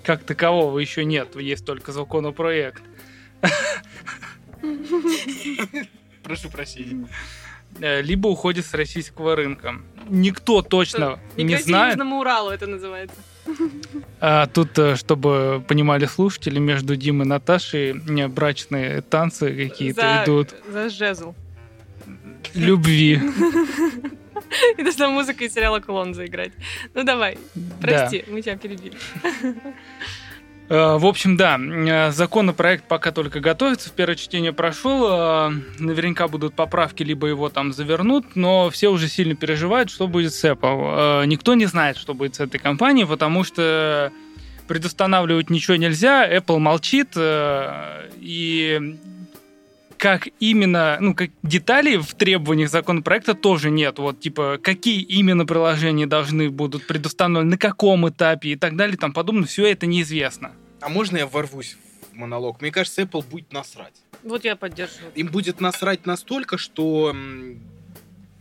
как 0.03 0.25
такового 0.25 0.79
еще 0.81 1.05
нет, 1.05 1.37
есть 1.37 1.65
только 1.65 1.93
законопроект, 1.93 2.83
Прошу 6.23 6.49
прощения. 6.51 7.07
Э, 7.81 8.03
либо 8.03 8.29
уходит 8.29 8.67
с 8.67 8.75
российского 8.75 9.37
рынка. 9.37 9.77
Никто 10.09 10.63
точно 10.63 11.19
не 11.37 11.45
Миграция 11.45 11.67
знает. 11.67 11.93
Южному 11.95 12.21
Уралу 12.21 12.51
это 12.51 12.67
называется. 12.67 13.17
А 14.21 14.47
тут, 14.47 14.79
э, 14.79 14.97
чтобы 14.97 15.65
понимали 15.67 16.07
слушатели, 16.07 16.59
между 16.59 16.97
Димой 16.97 17.27
и 17.27 17.29
Наташей 17.29 17.91
э, 17.93 18.29
брачные 18.29 19.01
танцы 19.03 19.53
какие-то 19.69 20.01
За- 20.01 20.25
идут. 20.25 20.55
За 20.69 20.89
жезл. 20.91 21.35
Любви. 22.55 23.21
И 24.77 24.83
должна 24.83 25.09
музыка 25.09 25.45
из 25.45 25.55
сериала 25.55 25.81
«Клон» 25.81 26.13
заиграть. 26.15 26.53
Ну 26.95 27.05
давай, 27.05 27.39
Да. 27.55 27.77
прости, 27.81 28.25
мы 28.29 28.43
тебя 28.43 28.57
перебили. 28.57 28.93
Э, 30.69 30.97
В 30.99 31.07
общем, 31.07 31.37
да, 31.37 31.59
э, 31.59 32.13
законопроект 32.13 32.85
пока 32.89 33.11
только 33.13 33.41
готовится, 33.41 33.89
в 33.91 33.93
первое 33.93 34.17
чтение 34.17 34.53
прошел, 34.53 35.07
э, 35.09 35.51
наверняка 35.79 36.29
будут 36.29 36.55
поправки, 36.55 37.03
либо 37.03 37.27
его 37.27 37.49
там 37.49 37.73
завернут, 37.73 38.37
но 38.37 38.71
все 38.71 38.89
уже 38.89 39.09
сильно 39.09 39.35
переживают, 39.35 39.91
что 39.91 40.07
будет 40.07 40.33
с 40.33 40.45
Apple. 40.45 41.27
Никто 41.27 41.55
не 41.55 41.67
знает, 41.67 41.97
что 41.97 42.15
будет 42.15 42.37
с 42.37 42.41
этой 42.41 42.59
компанией, 42.59 43.07
потому 43.07 43.45
что 43.45 44.13
предустанавливать 44.69 45.51
ничего 45.51 45.77
нельзя, 45.77 46.27
Apple 46.31 46.59
молчит, 46.59 47.09
и 47.17 48.99
как 50.03 50.27
именно, 50.41 50.99
ну, 51.01 51.15
как 51.15 51.31
деталей 51.45 51.97
в 51.97 52.15
требованиях 52.15 52.71
законопроекта 52.71 53.35
тоже 53.35 53.71
нет. 53.71 54.01
Вот, 54.01 54.19
типа, 54.19 54.59
какие 54.61 55.01
именно 55.01 55.47
приложения 55.47 56.09
должны 56.09 56.51
будут 56.51 56.89
предустановлены, 56.89 57.53
на 57.53 57.57
каком 57.57 58.09
этапе 58.09 58.49
и 58.49 58.57
так 58.57 58.75
далее, 58.75 58.97
и 58.97 58.99
там 58.99 59.13
подобное, 59.13 59.47
все 59.47 59.65
это 59.65 59.87
неизвестно. 59.87 60.51
А 60.81 60.89
можно 60.89 61.19
я 61.19 61.27
ворвусь 61.29 61.77
в 62.11 62.17
монолог? 62.17 62.61
Мне 62.61 62.73
кажется, 62.73 63.03
Apple 63.03 63.25
будет 63.31 63.53
насрать. 63.53 63.95
Вот 64.25 64.45
я 64.45 64.57
поддерживаю. 64.57 65.13
Им 65.15 65.29
будет 65.29 65.61
насрать 65.61 66.05
настолько, 66.05 66.59
что... 66.59 67.15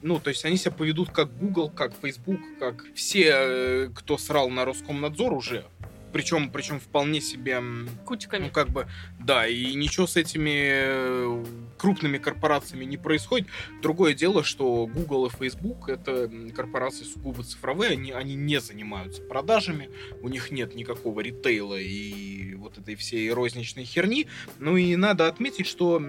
Ну, 0.01 0.19
то 0.19 0.31
есть 0.31 0.43
они 0.45 0.57
себя 0.57 0.71
поведут 0.71 1.11
как 1.11 1.29
Google, 1.37 1.69
как 1.69 1.93
Facebook, 2.01 2.39
как 2.59 2.85
все, 2.95 3.33
э, 3.35 3.89
кто 3.93 4.17
срал 4.17 4.49
на 4.49 4.65
Роскомнадзор 4.65 5.31
уже. 5.31 5.65
Причем, 6.11 6.49
причем 6.51 6.79
вполне 6.79 7.21
себе... 7.21 7.53
м, 7.53 7.85
Ну, 7.85 7.91
Кучками. 8.05 8.49
как 8.49 8.69
бы, 8.69 8.87
да, 9.19 9.47
и 9.47 9.73
ничего 9.73 10.07
с 10.07 10.17
этими 10.17 10.69
э, 10.71 11.45
крупными 11.77 12.17
корпорациями 12.17 12.85
не 12.85 12.97
происходит. 12.97 13.47
Другое 13.81 14.13
дело, 14.13 14.43
что 14.43 14.87
Google 14.87 15.27
и 15.27 15.29
Facebook 15.29 15.89
это 15.89 16.29
корпорации 16.55 17.05
сугубо 17.05 17.43
цифровые, 17.43 17.91
они, 17.91 18.11
они 18.11 18.35
не 18.35 18.59
занимаются 18.59 19.21
продажами, 19.21 19.89
у 20.21 20.29
них 20.29 20.51
нет 20.51 20.75
никакого 20.75 21.21
ритейла 21.21 21.77
и 21.79 22.55
вот 22.55 22.77
этой 22.77 22.95
всей 22.95 23.31
розничной 23.31 23.85
херни. 23.85 24.27
Ну 24.59 24.77
и 24.77 24.95
надо 24.95 25.27
отметить, 25.27 25.67
что 25.67 26.01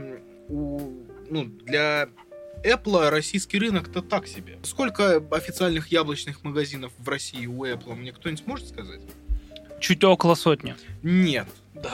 у, 0.49 1.06
ну, 1.30 1.44
для 1.44 2.09
Apple 2.64 3.11
российский 3.11 3.59
рынок-то 3.59 4.02
так 4.02 4.26
себе. 4.26 4.59
Сколько 4.62 5.16
официальных 5.30 5.88
яблочных 5.88 6.44
магазинов 6.44 6.92
в 6.99 7.09
России 7.09 7.47
у 7.47 7.64
Apple, 7.64 7.94
мне 7.94 8.12
кто-нибудь 8.12 8.47
может 8.47 8.68
сказать? 8.68 9.00
Чуть 9.83 10.05
около 10.05 10.37
сотни. 10.37 10.77
Нет. 11.03 11.49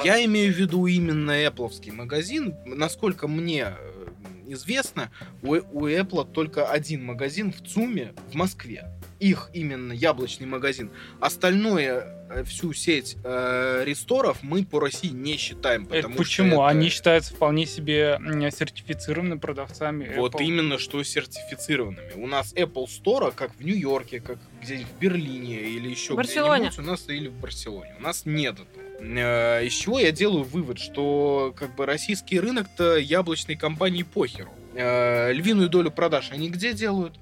Я 0.04 0.22
имею 0.26 0.52
в 0.52 0.56
виду 0.56 0.86
именно 0.86 1.30
Apple 1.30 1.70
магазин. 1.90 2.54
Насколько 2.66 3.26
мне 3.26 3.68
э, 3.78 4.06
известно, 4.46 5.10
у, 5.42 5.54
у 5.54 5.88
Apple 5.88 6.30
только 6.30 6.70
один 6.70 7.04
магазин 7.04 7.50
в 7.50 7.66
ЦУМе 7.66 8.12
в 8.30 8.34
Москве. 8.34 8.86
Их 9.20 9.50
именно 9.52 9.92
яблочный 9.92 10.46
магазин. 10.46 10.90
Остальное, 11.20 12.28
э, 12.30 12.44
всю 12.44 12.72
сеть 12.72 13.16
э, 13.24 13.82
ресторов 13.84 14.38
мы 14.42 14.64
по 14.64 14.78
России 14.80 15.08
не 15.08 15.36
считаем. 15.36 15.82
Это 15.84 15.94
Потому 15.96 16.14
что 16.14 16.22
почему? 16.22 16.52
это- 16.54 16.66
Они 16.68 16.88
считаются 16.88 17.34
вполне 17.34 17.66
себе 17.66 18.18
сертифицированными 18.50 19.38
продавцами. 19.38 20.14
Вот 20.16 20.34
Apple. 20.34 20.44
именно 20.44 20.78
что 20.78 21.02
сертифицированными. 21.02 22.12
У 22.14 22.26
нас 22.26 22.52
Apple 22.54 22.86
Store, 22.86 23.32
как 23.34 23.54
в 23.56 23.64
Нью-Йорке, 23.64 24.20
как 24.20 24.38
где-нибудь 24.62 24.86
в 24.92 24.98
Берлине 25.00 25.60
или 25.62 25.88
еще 25.88 26.14
где-нибудь, 26.14 26.78
у 26.78 26.82
нас 26.82 27.08
или 27.08 27.28
в 27.28 27.34
Барселоне. 27.34 27.94
У 27.98 28.02
нас 28.02 28.22
нет 28.24 28.54
этого. 28.54 28.84
Э, 29.00 29.64
Из 29.64 29.72
чего 29.72 29.98
я 29.98 30.12
делаю 30.12 30.44
вывод, 30.44 30.78
что 30.78 31.52
как 31.56 31.74
бы 31.76 31.86
российский 31.86 32.38
рынок-то 32.40 32.96
яблочной 32.96 33.56
компании 33.56 34.02
похеру. 34.02 34.50
Э, 34.74 35.32
Львиную 35.32 35.68
долю 35.68 35.90
продаж 35.90 36.30
они 36.30 36.50
где 36.50 36.72
делают? 36.72 37.14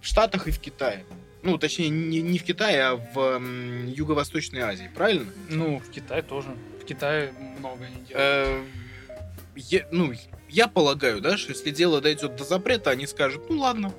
В 0.00 0.06
Штатах 0.06 0.48
и 0.48 0.50
в 0.50 0.58
Китае. 0.60 1.04
Ну, 1.42 1.56
точнее, 1.58 1.88
не, 1.88 2.20
не 2.20 2.38
в 2.38 2.44
Китае, 2.44 2.82
а 2.82 2.96
в 2.96 3.40
Юго-Восточной 3.86 4.60
Азии, 4.60 4.90
правильно? 4.94 5.26
Ну, 5.48 5.78
в 5.78 5.90
Китае 5.90 6.22
тоже. 6.22 6.48
В 6.82 6.84
Китае 6.84 7.32
много 7.58 7.84
не 7.88 8.04
делают. 8.06 8.10
Э, 8.14 8.62
я, 9.56 9.86
ну, 9.90 10.12
я 10.48 10.68
полагаю, 10.68 11.20
да, 11.20 11.36
что 11.38 11.52
если 11.52 11.70
дело 11.70 12.00
дойдет 12.00 12.36
до 12.36 12.44
запрета, 12.44 12.90
они 12.90 13.06
скажут, 13.06 13.48
ну 13.48 13.58
ладно, 13.60 13.92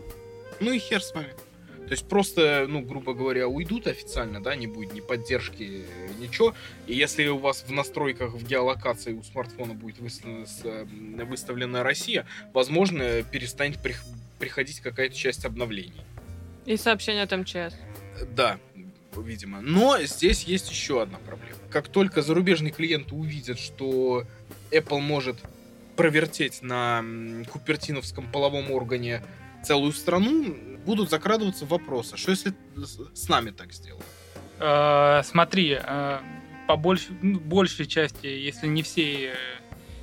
ну 0.59 0.71
и 0.71 0.79
хер 0.79 1.01
с 1.01 1.13
вами. 1.13 1.29
То 1.87 1.93
есть 1.93 2.07
просто, 2.07 2.67
ну, 2.69 2.81
грубо 2.81 3.13
говоря, 3.13 3.47
уйдут 3.49 3.85
официально, 3.87 4.41
да, 4.41 4.55
не 4.55 4.65
будет 4.67 4.93
ни 4.93 5.01
поддержки, 5.01 5.83
ничего. 6.19 6.53
И 6.87 6.95
если 6.95 7.27
у 7.27 7.37
вас 7.37 7.65
в 7.67 7.71
настройках 7.71 8.33
в 8.33 8.45
геолокации 8.47 9.11
у 9.13 9.23
смартфона 9.23 9.73
будет 9.73 9.99
выставлена, 9.99 10.45
с- 10.45 10.61
э, 10.63 10.85
выставлена 11.25 11.83
Россия, 11.83 12.25
возможно, 12.53 13.23
перестанет 13.23 13.77
прих- 13.83 14.03
приходить 14.39 14.79
какая-то 14.79 15.15
часть 15.15 15.43
обновлений. 15.43 16.01
И 16.65 16.77
сообщение 16.77 17.23
от 17.23 17.31
МЧС. 17.31 17.75
Да, 18.35 18.59
видимо. 19.17 19.61
Но 19.61 19.97
здесь 20.01 20.43
есть 20.43 20.69
еще 20.69 21.01
одна 21.01 21.17
проблема. 21.19 21.57
Как 21.71 21.87
только 21.87 22.21
зарубежные 22.21 22.71
клиенты 22.71 23.15
увидят, 23.15 23.59
что 23.59 24.25
Apple 24.71 24.99
может 24.99 25.37
провертеть 25.95 26.61
на 26.61 27.03
купертиновском 27.51 28.31
половом 28.31 28.71
органе 28.71 29.21
целую 29.63 29.91
страну, 29.93 30.55
будут 30.85 31.09
закрадываться 31.09 31.65
вопросы. 31.65 32.17
Что 32.17 32.31
если 32.31 32.53
с- 33.13 33.27
нами 33.29 33.51
так 33.51 33.71
сделают? 33.73 34.05
Э, 34.59 35.21
смотри, 35.23 35.77
э, 35.81 36.19
по 36.67 36.73
больш- 36.73 37.11
ну, 37.21 37.39
большей 37.39 37.85
части, 37.85 38.25
если 38.27 38.67
не 38.67 38.81
все, 38.81 39.31
э, 39.31 39.35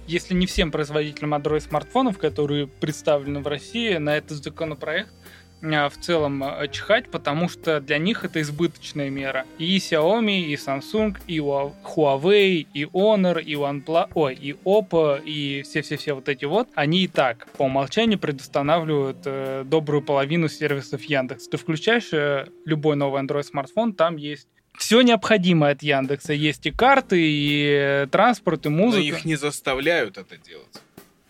если 0.06 0.34
не 0.34 0.46
всем 0.46 0.70
производителям 0.70 1.34
Android 1.34 1.60
смартфонов, 1.60 2.18
которые 2.18 2.66
представлены 2.66 3.40
в 3.40 3.46
России, 3.46 3.96
на 3.96 4.16
этот 4.16 4.42
законопроект 4.44 5.12
в 5.60 5.96
целом 6.00 6.42
э, 6.44 6.68
чихать, 6.68 7.10
потому 7.10 7.48
что 7.48 7.80
для 7.80 7.98
них 7.98 8.24
это 8.24 8.40
избыточная 8.40 9.10
мера. 9.10 9.44
И 9.58 9.76
Xiaomi, 9.78 10.42
и 10.42 10.54
Samsung, 10.54 11.16
и 11.26 11.38
Hua- 11.38 11.72
Huawei, 11.84 12.66
и 12.72 12.84
Honor, 12.84 13.42
и 13.42 13.54
OnePlus, 13.54 14.10
ой, 14.14 14.34
и 14.34 14.52
Oppo, 14.64 15.20
и 15.24 15.62
все-все-все 15.62 16.12
вот 16.14 16.28
эти 16.28 16.44
вот, 16.44 16.68
они 16.74 17.02
и 17.04 17.08
так 17.08 17.48
по 17.56 17.64
умолчанию 17.64 18.18
предустанавливают 18.18 19.18
э, 19.24 19.64
добрую 19.66 20.02
половину 20.02 20.48
сервисов 20.48 21.02
Яндекс. 21.04 21.48
Ты 21.48 21.56
включаешь 21.56 22.12
э, 22.12 22.46
любой 22.64 22.94
новый 22.96 23.20
Android 23.22 23.42
смартфон, 23.42 23.94
там 23.94 24.16
есть 24.16 24.46
все 24.78 25.00
необходимое 25.00 25.72
от 25.72 25.82
Яндекса. 25.82 26.32
Есть 26.34 26.66
и 26.66 26.70
карты, 26.70 27.20
и 27.20 27.64
э, 27.68 28.06
транспорт, 28.12 28.64
и 28.64 28.68
Но 28.68 28.76
музыка. 28.76 29.02
их 29.02 29.24
не 29.24 29.34
заставляют 29.34 30.18
это 30.18 30.36
делать. 30.36 30.80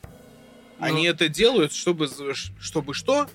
Ну. 0.03 0.09
Они 0.87 1.07
это 1.07 1.29
делают, 1.29 1.73
чтобы, 1.73 2.09
чтобы 2.61 2.93
что? 2.93 3.27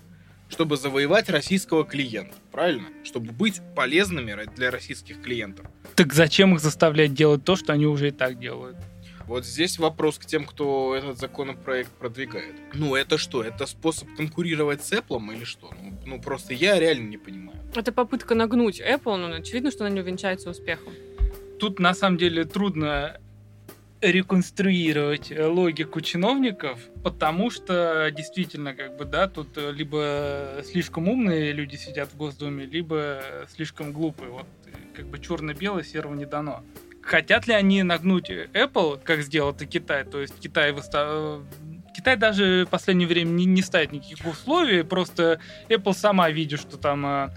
Чтобы 0.53 0.77
завоевать 0.77 1.29
российского 1.29 1.83
клиента, 1.83 2.35
правильно? 2.51 2.85
Чтобы 3.03 3.31
быть 3.31 3.59
полезными 3.75 4.37
для 4.55 4.69
российских 4.69 5.19
клиентов. 5.19 5.65
Так 5.95 6.13
зачем 6.13 6.53
их 6.53 6.59
заставлять 6.59 7.15
делать 7.15 7.43
то, 7.43 7.55
что 7.55 7.73
они 7.73 7.87
уже 7.87 8.09
и 8.09 8.11
так 8.11 8.39
делают? 8.39 8.77
Вот 9.25 9.47
здесь 9.47 9.79
вопрос 9.79 10.19
к 10.19 10.27
тем, 10.27 10.45
кто 10.45 10.93
этот 10.95 11.17
законопроект 11.17 11.89
продвигает. 11.93 12.53
Ну, 12.75 12.93
это 12.93 13.17
что? 13.17 13.41
Это 13.41 13.65
способ 13.65 14.07
конкурировать 14.15 14.83
с 14.83 14.91
Apple 14.91 15.35
или 15.35 15.43
что? 15.43 15.71
Ну, 15.81 15.99
ну, 16.05 16.21
просто 16.21 16.53
я 16.53 16.79
реально 16.79 17.09
не 17.09 17.17
понимаю. 17.17 17.57
Это 17.73 17.91
попытка 17.91 18.35
нагнуть 18.35 18.79
Apple, 18.79 19.15
но 19.15 19.33
очевидно, 19.33 19.71
что 19.71 19.85
она 19.85 19.95
не 19.95 20.01
увенчается 20.01 20.51
успехом. 20.51 20.93
Тут 21.59 21.79
на 21.79 21.95
самом 21.95 22.19
деле 22.19 22.43
трудно 22.45 23.19
реконструировать 24.11 25.31
э, 25.31 25.45
логику 25.45 26.01
чиновников, 26.01 26.79
потому 27.03 27.49
что 27.49 28.11
действительно, 28.11 28.73
как 28.73 28.97
бы, 28.97 29.05
да, 29.05 29.27
тут 29.27 29.57
э, 29.57 29.71
либо 29.71 30.61
слишком 30.65 31.07
умные 31.07 31.53
люди 31.53 31.75
сидят 31.75 32.11
в 32.11 32.17
Госдуме, 32.17 32.65
либо 32.65 33.21
слишком 33.49 33.93
глупые. 33.93 34.31
Вот 34.31 34.45
как 34.93 35.07
бы 35.07 35.19
черно-белое, 35.19 35.83
серого 35.83 36.13
не 36.13 36.25
дано. 36.25 36.63
Хотят 37.01 37.47
ли 37.47 37.53
они 37.53 37.83
нагнуть 37.83 38.29
Apple, 38.29 39.01
как 39.03 39.21
сделал 39.21 39.51
это 39.51 39.65
Китай? 39.65 40.03
То 40.05 40.21
есть 40.21 40.39
Китай 40.39 40.71
выстав... 40.71 41.41
Китай 41.95 42.17
даже 42.17 42.65
в 42.65 42.69
последнее 42.69 43.07
время 43.07 43.29
не, 43.29 43.45
не 43.45 43.61
ставит 43.61 43.91
никаких 43.91 44.25
условий, 44.25 44.83
просто 44.83 45.39
Apple 45.69 45.93
сама 45.93 46.29
видит, 46.29 46.59
что 46.59 46.77
там 46.77 47.05
э, 47.05 47.29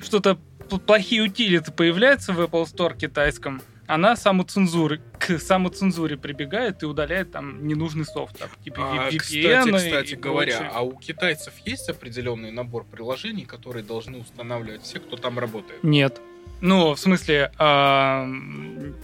что-то 0.00 0.38
плохие 0.86 1.22
утилиты 1.22 1.72
появляются 1.72 2.32
в 2.32 2.40
Apple 2.40 2.64
Store 2.64 2.96
китайском, 2.96 3.60
она 3.86 4.16
самоцензуры, 4.16 5.00
к 5.18 5.38
самоцензуре 5.38 6.16
прибегает 6.16 6.82
и 6.82 6.86
удаляет 6.86 7.32
там 7.32 7.66
ненужный 7.66 8.04
софт, 8.04 8.38
там, 8.38 8.48
типа 8.62 9.06
А, 9.06 9.10
VPN 9.10 9.18
кстати, 9.18 9.68
и 9.68 9.72
кстати 9.72 10.14
говоря, 10.14 10.56
прочее. 10.58 10.70
а 10.74 10.80
у 10.82 10.96
китайцев 10.98 11.54
есть 11.64 11.88
определенный 11.88 12.50
набор 12.50 12.84
приложений, 12.84 13.44
которые 13.46 13.84
должны 13.84 14.18
устанавливать 14.18 14.82
все, 14.82 15.00
кто 15.00 15.16
там 15.16 15.38
работает? 15.38 15.82
Нет. 15.82 16.20
Ну, 16.60 16.94
в 16.94 16.98
смысле, 16.98 17.50
а, 17.58 18.26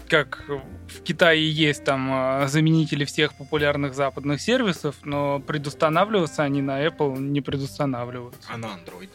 как 0.09 0.45
в 0.49 1.03
Китае 1.03 1.51
есть 1.51 1.85
там 1.85 2.09
а, 2.11 2.47
заменители 2.49 3.05
всех 3.05 3.35
популярных 3.35 3.95
западных 3.95 4.41
сервисов, 4.41 4.95
но 5.05 5.41
предустанавливаться 5.41 6.43
они 6.43 6.63
на 6.63 6.83
Apple 6.87 7.19
не 7.19 7.41
предустанавливаются. 7.41 8.49
А 8.51 8.57
на 8.57 8.67
Android? 8.67 9.11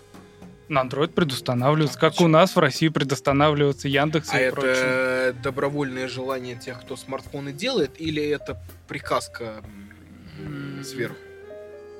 На 0.67 0.83
Android 0.83 1.09
предустанавливаются, 1.09 1.97
А 1.97 2.01
как 2.01 2.13
почему? 2.13 2.25
у 2.27 2.31
нас 2.31 2.55
в 2.55 2.59
России 2.59 2.87
предустанавливаются 2.87 3.87
Яндекс 3.87 4.33
А 4.33 4.41
и 4.41 4.51
прочее. 4.51 4.71
это 4.73 5.35
добровольное 5.43 6.07
желание 6.07 6.55
тех, 6.55 6.81
кто 6.81 6.95
смартфоны 6.95 7.51
делает, 7.53 8.01
или 8.01 8.23
это 8.27 8.59
приказка 8.87 9.63
сверху? 10.83 11.15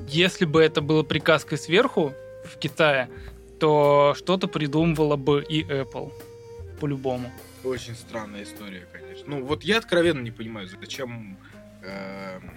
Если 0.08 0.46
бы 0.46 0.62
это 0.64 0.82
было 0.82 1.04
приказкой 1.04 1.58
сверху 1.58 2.14
в 2.46 2.58
Китае, 2.58 3.10
то 3.60 4.14
что-то 4.18 4.48
придумывала 4.48 5.16
бы 5.16 5.44
и 5.48 5.64
Apple. 5.64 6.12
По-любому. 6.80 7.32
Очень 7.64 7.96
странная 7.96 8.44
история, 8.44 8.86
конечно. 8.92 9.26
Ну, 9.28 9.44
вот 9.46 9.64
я 9.64 9.78
откровенно 9.78 10.22
не 10.22 10.32
понимаю, 10.32 10.68
зачем 10.68 11.38
эм, 11.84 12.52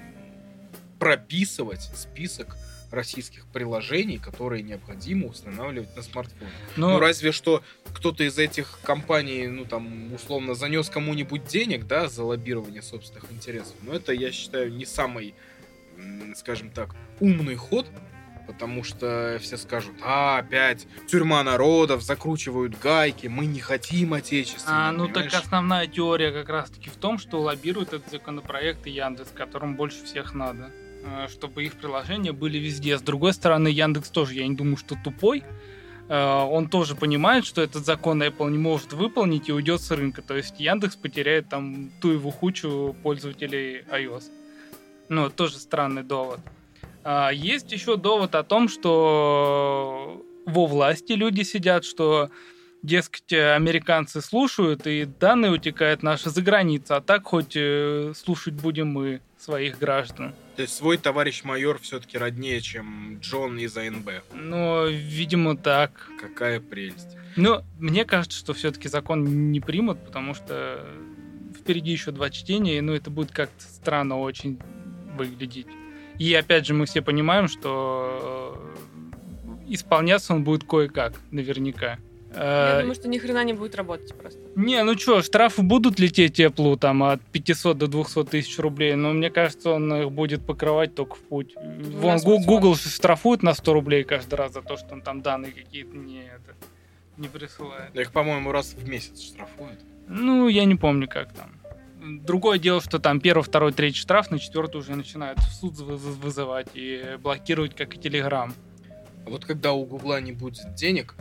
прописывать 0.98 1.82
список 1.94 2.56
российских 2.90 3.44
приложений, 3.46 4.18
которые 4.18 4.62
необходимо 4.62 5.26
устанавливать 5.26 5.94
на 5.96 6.02
смартфоне. 6.02 6.50
Но 6.76 6.90
Ну, 6.94 6.98
разве 6.98 7.32
что 7.32 7.62
кто-то 7.92 8.24
из 8.24 8.38
этих 8.38 8.78
компаний, 8.82 9.46
ну, 9.46 9.64
там, 9.64 10.12
условно, 10.12 10.54
занес 10.54 10.88
кому-нибудь 10.90 11.44
денег, 11.46 11.86
да, 11.86 12.08
за 12.08 12.24
лоббирование 12.24 12.82
собственных 12.82 13.30
интересов. 13.32 13.74
Но 13.82 13.92
это, 13.94 14.12
я 14.12 14.32
считаю, 14.32 14.72
не 14.72 14.84
самый, 14.86 15.34
скажем 16.34 16.70
так, 16.70 16.94
умный 17.20 17.56
ход, 17.56 17.86
потому 18.46 18.82
что 18.82 19.38
все 19.42 19.58
скажут, 19.58 19.92
а, 20.02 20.38
опять 20.38 20.86
тюрьма 21.06 21.42
народов, 21.42 22.02
закручивают 22.02 22.78
гайки, 22.78 23.26
мы 23.26 23.44
не 23.44 23.60
хотим 23.60 24.14
отечественного, 24.14 24.88
А, 24.88 24.92
ну 24.92 25.04
так 25.06 25.14
понимаешь? 25.14 25.34
основная 25.34 25.86
теория 25.86 26.32
как 26.32 26.48
раз-таки 26.48 26.88
в 26.88 26.96
том, 26.96 27.18
что 27.18 27.40
лоббирует 27.42 27.92
этот 27.92 28.10
законопроект 28.10 28.86
и 28.86 28.90
Яндекс, 28.90 29.30
которым 29.34 29.76
больше 29.76 30.02
всех 30.04 30.32
надо, 30.32 30.70
чтобы 31.28 31.64
их 31.64 31.74
приложения 31.74 32.32
были 32.32 32.58
везде. 32.58 32.98
С 32.98 33.02
другой 33.02 33.32
стороны, 33.32 33.68
Яндекс 33.68 34.10
тоже, 34.10 34.34
я 34.34 34.46
не 34.46 34.54
думаю, 34.54 34.76
что 34.76 34.96
тупой. 35.02 35.44
Э, 36.08 36.44
Он 36.50 36.68
тоже 36.68 36.94
понимает, 36.94 37.44
что 37.44 37.62
этот 37.62 37.84
закон 37.84 38.22
Apple 38.22 38.50
не 38.50 38.58
может 38.58 38.92
выполнить 38.92 39.48
и 39.48 39.52
уйдет 39.52 39.80
с 39.80 39.90
рынка. 39.90 40.22
То 40.22 40.36
есть 40.36 40.58
Яндекс 40.58 40.96
потеряет 40.96 41.48
там 41.48 41.90
ту 42.00 42.10
его 42.10 42.30
хучу 42.30 42.96
пользователей 43.02 43.82
iOS. 43.90 44.24
Ну, 45.08 45.30
тоже 45.30 45.58
странный 45.58 46.02
довод. 46.02 46.40
А, 47.04 47.30
Есть 47.30 47.72
еще 47.72 47.96
довод 47.96 48.34
о 48.34 48.42
том, 48.42 48.68
что 48.68 50.22
во 50.46 50.66
власти 50.66 51.12
люди 51.12 51.42
сидят, 51.42 51.84
что 51.84 52.30
дескать, 52.82 53.32
э, 53.32 53.54
американцы 53.54 54.20
слушают, 54.20 54.86
и 54.86 55.04
данные 55.04 55.52
утекают 55.52 56.02
наши 56.02 56.30
за 56.30 56.42
границу, 56.42 56.94
а 56.94 57.00
так 57.00 57.24
хоть 57.24 57.56
э, 57.56 58.12
слушать 58.14 58.54
будем 58.54 58.88
мы, 58.88 59.20
своих 59.38 59.78
граждан. 59.78 60.34
То 60.58 60.62
есть 60.62 60.74
свой 60.74 60.96
товарищ 60.96 61.44
майор 61.44 61.78
все-таки 61.78 62.18
роднее, 62.18 62.60
чем 62.60 63.20
Джон 63.20 63.60
из 63.60 63.76
АНБ. 63.76 64.10
Но, 64.34 64.86
видимо, 64.86 65.56
так. 65.56 65.92
Какая 66.20 66.58
прелесть. 66.58 67.16
Но 67.36 67.62
мне 67.78 68.04
кажется, 68.04 68.36
что 68.36 68.54
все-таки 68.54 68.88
закон 68.88 69.52
не 69.52 69.60
примут, 69.60 70.04
потому 70.04 70.34
что 70.34 70.84
впереди 71.56 71.92
еще 71.92 72.10
два 72.10 72.28
чтения, 72.30 72.78
и 72.78 72.80
ну, 72.80 72.92
это 72.92 73.08
будет 73.08 73.30
как-то 73.30 73.62
странно 73.62 74.18
очень 74.18 74.58
выглядеть. 75.16 75.68
И 76.18 76.34
опять 76.34 76.66
же, 76.66 76.74
мы 76.74 76.86
все 76.86 77.02
понимаем, 77.02 77.46
что 77.46 78.60
э, 79.64 79.72
исполняться 79.72 80.34
он 80.34 80.42
будет 80.42 80.64
кое-как, 80.64 81.20
наверняка. 81.30 82.00
Я 82.34 82.76
Э, 82.76 82.80
думаю, 82.80 82.94
что 82.94 83.08
ни 83.08 83.18
хрена 83.18 83.42
не 83.44 83.52
будет 83.54 83.74
работать 83.74 84.14
просто. 84.14 84.38
Не, 84.54 84.82
ну 84.84 84.96
что, 84.98 85.22
штрафы 85.22 85.62
будут 85.62 85.98
лететь 85.98 86.38
Apple 86.40 86.76
там 86.78 87.02
от 87.02 87.20
500 87.22 87.78
до 87.78 87.86
200 87.86 88.24
тысяч 88.24 88.58
рублей, 88.58 88.94
но 88.96 89.12
мне 89.12 89.30
кажется, 89.30 89.70
он 89.70 89.92
их 89.94 90.10
будет 90.12 90.44
покрывать 90.44 90.94
только 90.94 91.14
в 91.14 91.20
путь. 91.20 91.54
Вон, 91.56 92.18
Гу- 92.18 92.36
вот 92.36 92.46
Google 92.46 92.74
же 92.74 92.90
штрафует 92.90 93.42
на 93.42 93.54
100 93.54 93.72
рублей 93.72 94.04
каждый 94.04 94.34
раз 94.34 94.52
за 94.52 94.62
то, 94.62 94.76
что 94.76 94.94
он 94.94 95.00
там 95.00 95.22
данные 95.22 95.52
какие-то 95.52 95.96
не, 95.96 96.20
это, 96.20 96.54
не 97.16 97.28
присылает. 97.28 97.96
Их, 97.96 98.12
по-моему, 98.12 98.52
раз 98.52 98.74
в 98.74 98.86
месяц 98.88 99.22
штрафуют. 99.22 99.80
Ну, 100.06 100.48
я 100.48 100.64
не 100.66 100.74
помню, 100.74 101.08
как 101.08 101.32
там. 101.32 101.52
Другое 102.24 102.58
дело, 102.58 102.80
что 102.80 102.98
там 102.98 103.20
первый, 103.20 103.42
второй, 103.42 103.72
третий 103.72 103.98
штраф, 103.98 104.30
на 104.30 104.38
четвертый 104.38 104.76
уже 104.76 104.94
начинают 104.94 105.38
в 105.40 105.52
суд 105.54 105.76
вы- 105.78 105.96
вы- 105.96 106.12
вызывать 106.12 106.68
и 106.74 107.16
блокировать, 107.22 107.74
как 107.74 107.94
и 107.94 107.98
Telegram. 107.98 108.52
А 109.26 109.30
вот 109.30 109.44
когда 109.44 109.72
у 109.72 109.84
Гугла 109.84 110.20
не 110.20 110.32
будет 110.32 110.74
денег, 110.74 111.14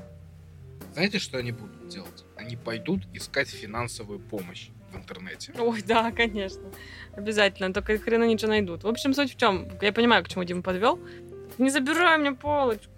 знаете, 0.98 1.20
что 1.20 1.38
они 1.38 1.52
будут 1.52 1.90
делать? 1.90 2.26
Они 2.38 2.56
пойдут 2.56 3.04
искать 3.14 3.48
финансовую 3.50 4.20
помощь 4.20 4.70
в 4.92 4.98
интернете. 4.98 5.54
Ой, 5.60 5.84
да, 5.84 6.12
конечно. 6.12 6.64
Обязательно. 7.16 7.72
Только 7.72 8.00
хрена 8.00 8.24
ничего 8.24 8.50
найдут. 8.50 8.84
В 8.84 8.88
общем, 8.88 9.14
суть 9.14 9.36
в 9.36 9.38
чем? 9.38 9.70
Я 9.80 9.94
понимаю, 9.94 10.24
к 10.24 10.28
чему 10.28 10.44
Дима 10.44 10.64
подвел. 10.64 11.00
Не 11.60 11.70
забирай 11.70 12.18
мне 12.18 12.32
полочку. 12.32 12.92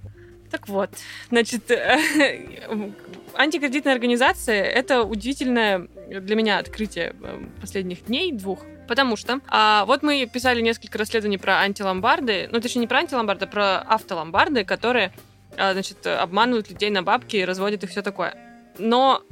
Так 0.50 0.70
вот, 0.70 0.92
значит, 1.30 1.70
антикредитная 3.34 3.94
организация— 3.94 4.64
это 4.64 5.04
удивительное 5.04 5.90
для 6.08 6.36
меня 6.38 6.58
открытие 6.58 7.14
э, 7.22 7.48
последних 7.60 8.06
дней, 8.06 8.32
двух. 8.32 8.62
Потому 8.88 9.18
что 9.18 9.42
а, 9.48 9.84
вот 9.86 10.04
мы 10.04 10.26
писали 10.26 10.62
несколько 10.62 10.98
расследований 10.98 11.38
про 11.38 11.60
антиломбарды, 11.60 12.48
ну, 12.50 12.62
точнее, 12.62 12.82
не 12.82 12.88
про 12.88 13.00
антиломбарды, 13.00 13.46
а 13.46 13.48
про 13.48 13.80
автоломбарды, 13.82 14.64
которые, 14.64 15.12
значит, 15.54 16.06
обманывают 16.08 16.70
людей 16.70 16.90
на 16.90 17.04
бабки 17.04 17.38
и 17.38 17.46
разводят 17.46 17.84
их 17.84 17.90
все 17.90 18.02
такое. 18.02 18.36
Но 18.78 19.24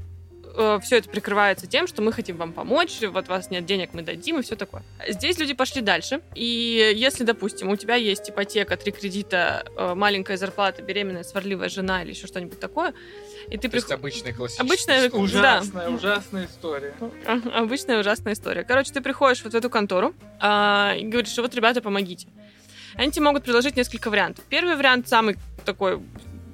все 0.82 0.97
это 0.97 1.08
прикрывается 1.10 1.67
тем, 1.67 1.86
что 1.86 2.01
мы 2.01 2.12
хотим 2.12 2.38
вам 2.38 2.51
помочь, 2.51 2.99
вот 3.01 3.27
у 3.27 3.30
вас 3.30 3.51
нет 3.51 3.65
денег, 3.67 3.91
мы 3.93 4.01
дадим 4.01 4.39
и 4.39 4.41
все 4.41 4.56
такое. 4.56 4.82
Здесь 5.08 5.38
люди 5.38 5.53
пошли 5.53 5.82
дальше, 5.84 6.21
и 6.34 6.93
если, 6.95 7.23
допустим, 7.25 7.69
у 7.69 7.75
тебя 7.75 7.93
есть 7.93 8.27
ипотека, 8.32 8.75
три 8.75 8.91
кредита, 8.91 9.65
э, 9.77 9.93
маленькая 9.93 10.36
зарплата, 10.36 10.82
беременная, 10.82 11.21
сварливая 11.23 11.69
жена 11.69 12.01
или 12.01 12.10
еще 12.10 12.25
что-нибудь 12.25 12.60
такое, 12.60 12.95
и 13.49 13.58
ты 13.58 13.69
То 13.69 13.75
есть 13.75 13.88
приход- 13.88 13.99
обычная 13.99 14.34
классическая 14.34 14.65
Обычная- 14.67 15.08
история. 15.08 15.23
Ужасная, 15.23 15.89
ужасная 15.89 16.45
история. 16.47 16.93
А, 17.27 17.60
Обычная 17.62 17.99
ужасная 17.99 18.34
история. 18.34 18.63
Короче, 18.63 18.91
ты 18.91 19.01
приходишь 19.01 19.43
вот 19.43 19.53
в 19.53 19.56
эту 19.56 19.69
контору 19.69 20.15
а, 20.39 20.95
и 20.97 21.03
говоришь, 21.06 21.30
что 21.32 21.43
вот, 21.43 21.53
ребята, 21.53 21.82
помогите. 21.84 22.27
Они 22.97 23.12
тебе 23.12 23.25
могут 23.25 23.43
предложить 23.43 23.75
несколько 23.75 24.10
вариантов. 24.10 24.43
Первый 24.49 24.75
вариант, 24.75 25.07
самый 25.07 25.38
такой 25.65 26.01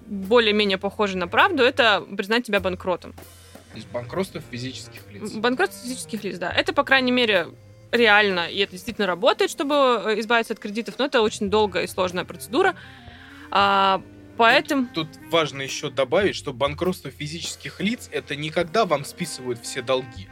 более-менее 0.07 0.77
похожий 0.77 1.17
на 1.17 1.27
правду, 1.27 1.63
это 1.63 2.01
признать 2.01 2.45
тебя 2.45 2.59
банкротом. 2.59 3.13
То 3.13 3.77
есть 3.77 3.87
банкротство 3.89 4.41
физических 4.51 5.01
лиц. 5.11 5.31
Банкротство 5.31 5.81
физических 5.81 6.23
лиц, 6.23 6.37
да. 6.37 6.51
Это, 6.51 6.73
по 6.73 6.83
крайней 6.83 7.11
мере, 7.11 7.47
реально, 7.91 8.47
и 8.47 8.59
это 8.59 8.73
действительно 8.73 9.07
работает, 9.07 9.49
чтобы 9.49 9.75
э, 10.05 10.19
избавиться 10.19 10.53
от 10.53 10.59
кредитов, 10.59 10.95
но 10.99 11.05
это 11.05 11.21
очень 11.21 11.49
долгая 11.49 11.85
и 11.85 11.87
сложная 11.87 12.25
процедура. 12.25 12.75
А, 13.49 14.01
поэтому... 14.37 14.87
Тут 14.93 15.07
важно 15.31 15.61
еще 15.61 15.89
добавить, 15.89 16.35
что 16.35 16.53
банкротство 16.53 17.09
физических 17.09 17.79
лиц 17.79 18.09
это 18.11 18.35
не 18.35 18.49
когда 18.49 18.85
вам 18.85 19.05
списывают 19.05 19.59
все 19.63 19.81
долги. 19.81 20.27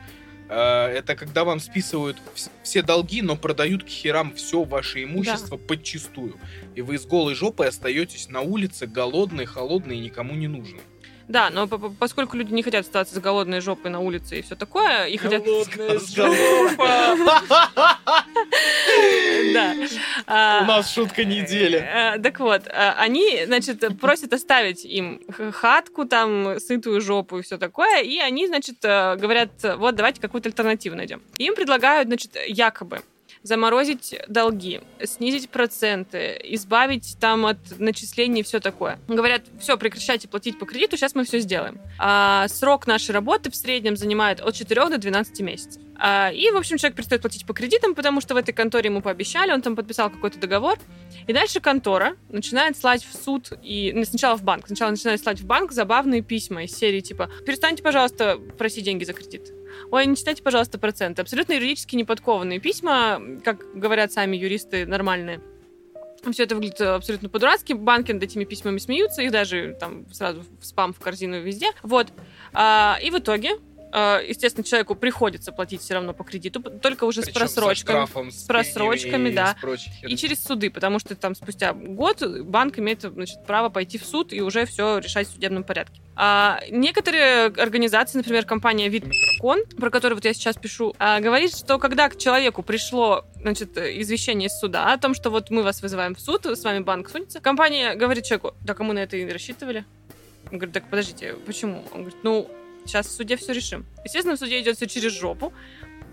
А, 0.53 0.89
Это 0.89 1.15
когда 1.15 1.45
вам 1.45 1.61
списывают 1.61 2.17
вс- 2.35 2.49
все 2.61 2.81
долги, 2.81 3.21
но 3.21 3.37
продают 3.37 3.85
к 3.85 3.87
херам 3.87 4.33
все 4.35 4.63
ваше 4.65 5.03
имущество 5.05 5.55
подчистую. 5.55 6.35
И 6.75 6.81
вы 6.81 6.97
с 6.99 7.05
голой 7.05 7.35
жопой 7.35 7.69
остаетесь 7.69 8.27
на 8.27 8.41
улице, 8.41 8.85
голодный, 8.85 9.45
холодный 9.45 9.97
и 9.97 10.01
никому 10.01 10.35
не 10.35 10.47
нужный. 10.49 10.81
Да, 11.31 11.49
но 11.49 11.65
по- 11.67 11.77
по- 11.77 11.89
поскольку 11.89 12.35
люди 12.35 12.53
не 12.53 12.61
хотят 12.61 12.81
остаться 12.85 13.15
с 13.15 13.19
голодной 13.19 13.61
жопой 13.61 13.89
на 13.89 13.99
улице 14.01 14.39
и 14.39 14.41
все 14.41 14.55
такое, 14.55 15.05
и 15.05 15.15
хотят... 15.15 15.43
Да. 19.53 19.75
А, 20.27 20.61
У 20.63 20.65
нас 20.65 20.93
шутка 20.93 21.23
недели. 21.23 21.77
Э, 21.77 22.19
Так 22.19 22.39
вот, 22.39 22.67
э, 22.67 22.93
они, 22.97 23.45
значит, 23.45 23.83
просят 23.99 24.33
оставить 24.33 24.85
им 24.85 25.21
хатку, 25.51 26.05
там, 26.05 26.59
сытую 26.59 27.01
жопу 27.01 27.39
и 27.39 27.41
все 27.41 27.57
такое, 27.57 28.01
и 28.01 28.17
они, 28.19 28.47
значит, 28.47 28.75
э, 28.83 29.15
говорят, 29.15 29.51
вот, 29.77 29.95
давайте 29.95 30.21
какую-то 30.21 30.49
альтернативу 30.49 30.95
найдем. 30.95 31.21
Им 31.37 31.55
предлагают, 31.55 32.07
значит, 32.07 32.31
якобы 32.47 33.01
заморозить 33.43 34.15
долги, 34.27 34.81
снизить 35.03 35.49
проценты, 35.49 36.39
избавить 36.43 37.17
там 37.19 37.45
от 37.45 37.57
начислений 37.79 38.41
и 38.41 38.43
все 38.43 38.59
такое. 38.59 38.99
Говорят, 39.07 39.43
все, 39.59 39.77
прекращайте 39.77 40.27
платить 40.27 40.59
по 40.59 40.65
кредиту, 40.65 40.97
сейчас 40.97 41.15
мы 41.15 41.23
все 41.23 41.39
сделаем. 41.39 41.79
А 41.99 42.47
срок 42.47 42.87
нашей 42.87 43.11
работы 43.11 43.51
в 43.51 43.55
среднем 43.55 43.95
занимает 43.95 44.41
от 44.41 44.55
4 44.55 44.89
до 44.89 44.97
12 44.97 45.39
месяцев. 45.41 45.81
А, 46.03 46.31
и, 46.31 46.49
в 46.49 46.57
общем, 46.57 46.77
человек 46.77 46.95
перестает 46.97 47.21
платить 47.21 47.45
по 47.45 47.53
кредитам, 47.53 47.93
потому 47.93 48.21
что 48.21 48.33
в 48.33 48.37
этой 48.37 48.53
конторе 48.53 48.89
ему 48.89 49.01
пообещали, 49.01 49.51
он 49.51 49.61
там 49.61 49.75
подписал 49.75 50.09
какой-то 50.09 50.39
договор, 50.39 50.79
и 51.27 51.33
дальше 51.33 51.59
контора 51.59 52.15
начинает 52.29 52.75
слать 52.75 53.05
в 53.05 53.15
суд 53.15 53.53
и 53.61 53.91
ну, 53.93 54.03
сначала 54.05 54.35
в 54.35 54.43
банк. 54.43 54.65
Сначала 54.65 54.89
начинает 54.89 55.21
слать 55.21 55.39
в 55.39 55.45
банк 55.45 55.71
забавные 55.71 56.23
письма 56.23 56.63
из 56.63 56.75
серии 56.75 57.01
типа 57.01 57.29
«Перестаньте, 57.45 57.83
пожалуйста, 57.83 58.39
просить 58.57 58.83
деньги 58.83 59.03
за 59.03 59.13
кредит». 59.13 59.51
Ой, 59.91 60.05
не 60.05 60.15
читайте, 60.15 60.43
пожалуйста, 60.43 60.77
проценты. 60.77 61.21
Абсолютно 61.21 61.53
юридически 61.53 61.95
неподкованные 61.95 62.59
письма, 62.59 63.21
как 63.43 63.73
говорят 63.73 64.11
сами 64.11 64.37
юристы 64.37 64.85
нормальные. 64.85 65.41
Все 66.31 66.43
это 66.43 66.55
выглядит 66.55 66.79
абсолютно 66.81 67.29
по-дурацки. 67.29 67.73
Банки 67.73 68.11
над 68.11 68.21
этими 68.21 68.43
письмами 68.43 68.77
смеются, 68.77 69.23
их 69.23 69.31
даже 69.31 69.75
там 69.79 70.05
сразу 70.13 70.43
в 70.59 70.65
спам, 70.65 70.93
в 70.93 70.99
корзину 70.99 71.41
везде. 71.41 71.71
Вот. 71.81 72.07
А, 72.53 72.97
и 73.01 73.09
в 73.09 73.17
итоге, 73.17 73.57
естественно, 73.97 74.63
человеку 74.63 74.95
приходится 74.95 75.51
платить 75.51 75.81
все 75.81 75.95
равно 75.95 76.13
по 76.13 76.23
кредиту, 76.23 76.61
только 76.61 77.03
уже 77.05 77.21
с 77.21 77.25
Причем 77.25 77.39
просрочками. 77.39 77.75
Со 77.75 78.05
штрафом, 78.05 78.31
с, 78.31 78.43
просрочками, 78.43 79.29
пенями 79.29 79.35
да. 79.35 79.55
с 79.59 80.03
И 80.03 80.15
через 80.15 80.43
суды, 80.43 80.69
потому 80.69 80.99
что 80.99 81.15
там 81.15 81.35
спустя 81.35 81.73
год 81.73 82.23
банк 82.43 82.79
имеет 82.79 83.01
значит, 83.01 83.45
право 83.45 83.69
пойти 83.69 83.97
в 83.97 84.05
суд 84.05 84.33
и 84.33 84.41
уже 84.41 84.65
все 84.65 84.99
решать 84.99 85.27
в 85.27 85.33
судебном 85.33 85.63
порядке. 85.63 86.01
А 86.15 86.61
некоторые 86.69 87.45
организации, 87.45 88.17
например, 88.17 88.45
компания 88.45 88.89
Виткон, 88.89 89.65
про 89.77 89.89
которую 89.89 90.17
вот 90.17 90.25
я 90.25 90.33
сейчас 90.33 90.55
пишу, 90.57 90.93
а, 90.99 91.19
говорит, 91.19 91.55
что 91.55 91.79
когда 91.79 92.09
к 92.09 92.17
человеку 92.17 92.63
пришло 92.63 93.25
значит, 93.35 93.77
извещение 93.77 94.47
из 94.47 94.59
суда 94.59 94.93
о 94.93 94.97
том, 94.97 95.13
что 95.13 95.29
вот 95.29 95.49
мы 95.49 95.63
вас 95.63 95.81
вызываем 95.81 96.15
в 96.15 96.19
суд, 96.19 96.45
с 96.45 96.63
вами 96.63 96.79
банк 96.79 97.09
судится, 97.09 97.39
компания 97.39 97.95
говорит 97.95 98.25
человеку, 98.25 98.53
так 98.65 98.79
а 98.79 98.83
мы 98.83 98.93
на 98.93 98.99
это 98.99 99.17
и 99.17 99.23
не 99.23 99.31
рассчитывали. 99.31 99.85
Он 100.51 100.57
говорит, 100.57 100.73
так 100.73 100.89
подождите, 100.89 101.35
почему? 101.45 101.83
Он 101.93 102.01
говорит, 102.01 102.19
ну, 102.23 102.49
сейчас 102.85 103.07
в 103.07 103.11
суде 103.11 103.35
все 103.35 103.53
решим. 103.53 103.85
Естественно, 104.03 104.35
в 104.35 104.39
суде 104.39 104.59
идет 104.61 104.77
все 104.77 104.87
через 104.87 105.11
жопу. 105.11 105.53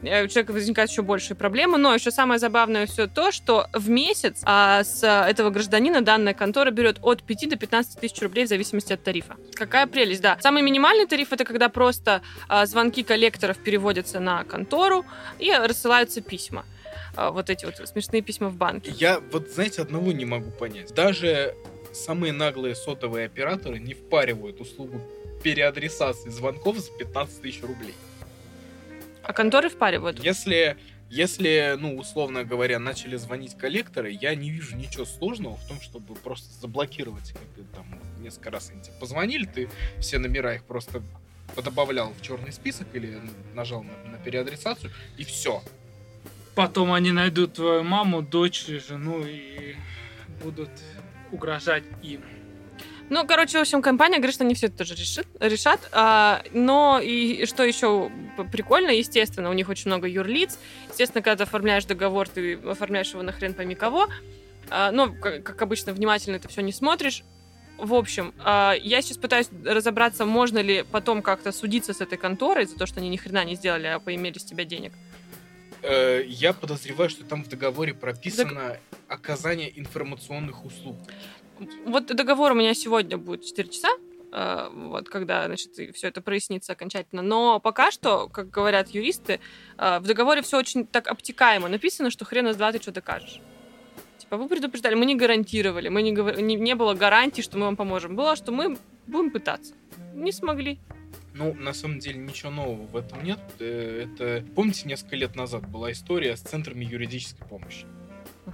Э, 0.03 0.25
У 0.25 0.29
человека 0.29 0.53
возникают 0.53 0.91
еще 0.91 1.03
большие 1.03 1.37
проблемы, 1.37 1.79
но 1.79 1.95
еще 1.95 2.11
самое 2.11 2.39
забавное 2.39 2.87
все 2.87 3.07
то, 3.07 3.31
что 3.33 3.69
в 3.73 3.89
месяц 3.89 4.41
а, 4.45 4.85
с 4.85 5.03
этого 5.03 5.51
гражданина 5.51 6.03
данная 6.03 6.35
контора 6.35 6.71
берет 6.71 6.99
от 7.03 7.23
5 7.23 7.51
до 7.51 7.57
15 7.57 8.01
тысяч 8.01 8.21
рублей 8.23 8.45
в 8.45 8.49
зависимости 8.49 8.93
от 8.93 9.03
тарифа. 9.03 9.37
Какая 9.55 9.87
прелесть, 9.87 10.23
да. 10.23 10.39
Самый 10.41 10.63
минимальный 10.63 11.07
тариф 11.07 11.33
это 11.33 11.45
когда 11.45 11.69
просто 11.69 12.23
а, 12.49 12.67
звонки 12.67 13.03
коллекторов 13.03 13.59
переводятся 13.59 14.21
на 14.21 14.45
контору 14.45 15.05
и 15.39 15.53
рассылаются 15.53 16.21
письма. 16.21 16.65
А, 17.17 17.31
вот 17.33 17.51
эти 17.51 17.65
вот 17.65 17.77
смешные 17.89 18.23
письма 18.23 18.49
в 18.49 18.57
банке. 18.57 18.93
Я 18.97 19.21
вот, 19.33 19.49
знаете, 19.49 19.83
одного 19.83 20.13
не 20.13 20.25
могу 20.25 20.51
понять. 20.53 20.95
Даже 20.95 21.55
самые 21.93 22.33
наглые 22.33 22.77
сотовые 22.77 23.27
операторы 23.27 23.81
не 23.81 23.95
впаривают 23.95 24.61
услугу 24.61 25.01
переадресации 25.43 26.31
звонков 26.31 26.79
за 26.79 26.91
15 26.99 27.41
тысяч 27.41 27.63
рублей. 27.63 27.95
А 29.23 29.33
конторы 29.33 29.69
впаривают. 29.69 30.23
Если, 30.25 30.77
если, 31.11 31.77
ну, 31.79 31.97
условно 31.97 32.45
говоря, 32.45 32.79
начали 32.79 33.17
звонить 33.17 33.57
коллекторы, 33.57 34.11
я 34.11 34.35
не 34.35 34.51
вижу 34.51 34.77
ничего 34.77 35.05
сложного 35.05 35.57
в 35.57 35.69
том, 35.69 35.81
чтобы 35.81 36.15
просто 36.15 36.49
заблокировать, 36.61 37.33
как 37.33 37.43
ты 37.55 37.63
там 37.75 37.87
несколько 38.21 38.51
раз 38.51 38.71
они 38.71 38.83
тебе 38.83 38.95
позвонили, 38.99 39.45
ты 39.45 39.69
все 40.01 40.19
номера 40.19 40.55
их 40.55 40.65
просто 40.65 41.03
подобавлял 41.55 42.13
в 42.13 42.23
черный 42.23 42.53
список 42.53 42.89
или 42.93 43.21
нажал 43.55 43.83
на, 43.83 43.93
на 44.11 44.19
переадресацию, 44.19 44.93
и 45.17 45.25
все. 45.25 45.63
Потом 46.55 46.93
они 46.93 47.13
найдут 47.13 47.55
твою 47.55 47.85
маму, 47.85 48.23
дочь, 48.23 48.67
жену 48.67 49.25
и 49.25 49.77
будут 50.43 50.71
угрожать 51.31 51.85
им. 52.03 52.23
Ну, 53.11 53.27
короче, 53.27 53.59
в 53.59 53.61
общем, 53.63 53.81
компания 53.81 54.19
говорит, 54.19 54.35
что 54.35 54.45
они 54.45 54.55
все 54.55 54.67
это 54.67 54.79
тоже 54.79 54.95
решит, 54.95 55.27
решат. 55.41 55.81
А, 55.93 56.43
но 56.53 57.01
и 57.03 57.47
что 57.47 57.65
еще 57.65 58.11
прикольно, 58.53 58.91
естественно, 58.91 59.51
у 59.51 59.55
них 59.55 59.69
очень 59.69 59.87
много 59.87 60.07
юрлиц. 60.07 60.59
Естественно, 60.91 61.23
когда 61.23 61.37
ты 61.37 61.43
оформляешь 61.45 61.85
договор, 61.87 62.29
ты 62.29 62.55
оформляешь 62.55 63.11
его 63.13 63.23
на 63.23 63.33
хрен 63.33 63.55
пойми 63.55 63.75
кого. 63.75 64.09
А, 64.71 64.91
но, 64.91 65.11
как, 65.13 65.43
как 65.43 65.63
обычно, 65.63 65.93
внимательно 65.93 66.37
это 66.37 66.49
все 66.49 66.61
не 66.61 66.73
смотришь. 66.73 67.25
В 67.79 67.95
общем, 67.95 68.35
а, 68.41 68.75
я 68.75 69.01
сейчас 69.01 69.17
пытаюсь 69.17 69.49
разобраться, 69.65 70.25
можно 70.25 70.59
ли 70.59 70.85
потом 70.91 71.23
как-то 71.23 71.53
судиться 71.53 71.95
с 71.95 72.01
этой 72.01 72.19
конторой 72.19 72.67
за 72.67 72.77
то, 72.77 72.87
что 72.87 73.01
они 73.01 73.09
ни 73.09 73.17
хрена 73.17 73.45
не 73.45 73.55
сделали, 73.55 73.87
а 73.87 74.01
поимели 74.01 74.39
с 74.39 74.45
тебя 74.45 74.65
денег. 74.65 74.93
Э, 75.83 76.23
я 76.27 76.53
подозреваю, 76.53 77.09
что 77.09 77.25
там 77.25 77.45
в 77.45 77.49
договоре 77.49 77.95
прописано 77.95 78.79
оказание 79.07 79.79
информационных 79.79 80.65
услуг. 80.65 80.97
Вот 81.87 82.07
договор 82.07 82.53
у 82.53 82.55
меня 82.55 82.75
сегодня 82.75 83.17
будет 83.19 83.45
4 83.45 83.69
часа, 83.69 83.89
э, 84.33 84.69
вот 84.73 85.09
когда, 85.09 85.47
значит, 85.47 85.73
все 85.95 86.09
это 86.09 86.21
прояснится 86.21 86.73
окончательно. 86.73 87.23
Но 87.23 87.61
пока 87.61 87.91
что, 87.91 88.29
как 88.29 88.51
говорят 88.51 88.89
юристы, 88.89 89.41
э, 89.77 89.99
в 89.99 90.03
договоре 90.03 90.43
все 90.43 90.59
очень 90.59 90.87
так 90.87 91.09
обтекаемо 91.09 91.69
написано, 91.69 92.11
что 92.11 92.25
хрен 92.25 92.49
из 92.49 92.57
два 92.57 92.73
ты 92.73 92.81
что 92.81 92.93
докажешь. 92.93 93.41
Типа, 94.19 94.37
вы 94.37 94.49
предупреждали, 94.49 94.95
мы 94.95 95.07
не 95.07 95.15
гарантировали, 95.17 95.89
мы 95.89 96.03
не, 96.03 96.13
говор- 96.13 96.41
не, 96.41 96.57
не 96.57 96.75
было 96.75 96.95
гарантии, 96.95 97.43
что 97.43 97.57
мы 97.59 97.65
вам 97.67 97.77
поможем. 97.77 98.15
Было, 98.17 98.37
что 98.37 98.53
мы 98.53 98.77
будем 99.07 99.31
пытаться. 99.31 99.75
Не 100.15 100.33
смогли. 100.33 100.79
Ну, 101.35 101.55
на 101.55 101.73
самом 101.73 102.01
деле, 102.01 102.19
ничего 102.19 102.51
нового 102.51 102.87
в 102.87 102.97
этом 102.97 103.23
нет. 103.23 103.39
Э, 103.61 104.07
Это, 104.07 104.45
помните, 104.55 104.89
несколько 104.89 105.17
лет 105.17 105.37
назад 105.37 105.69
была 105.69 105.93
история 105.93 106.37
с 106.37 106.41
центрами 106.41 106.85
юридической 106.85 107.47
помощи. 107.47 107.87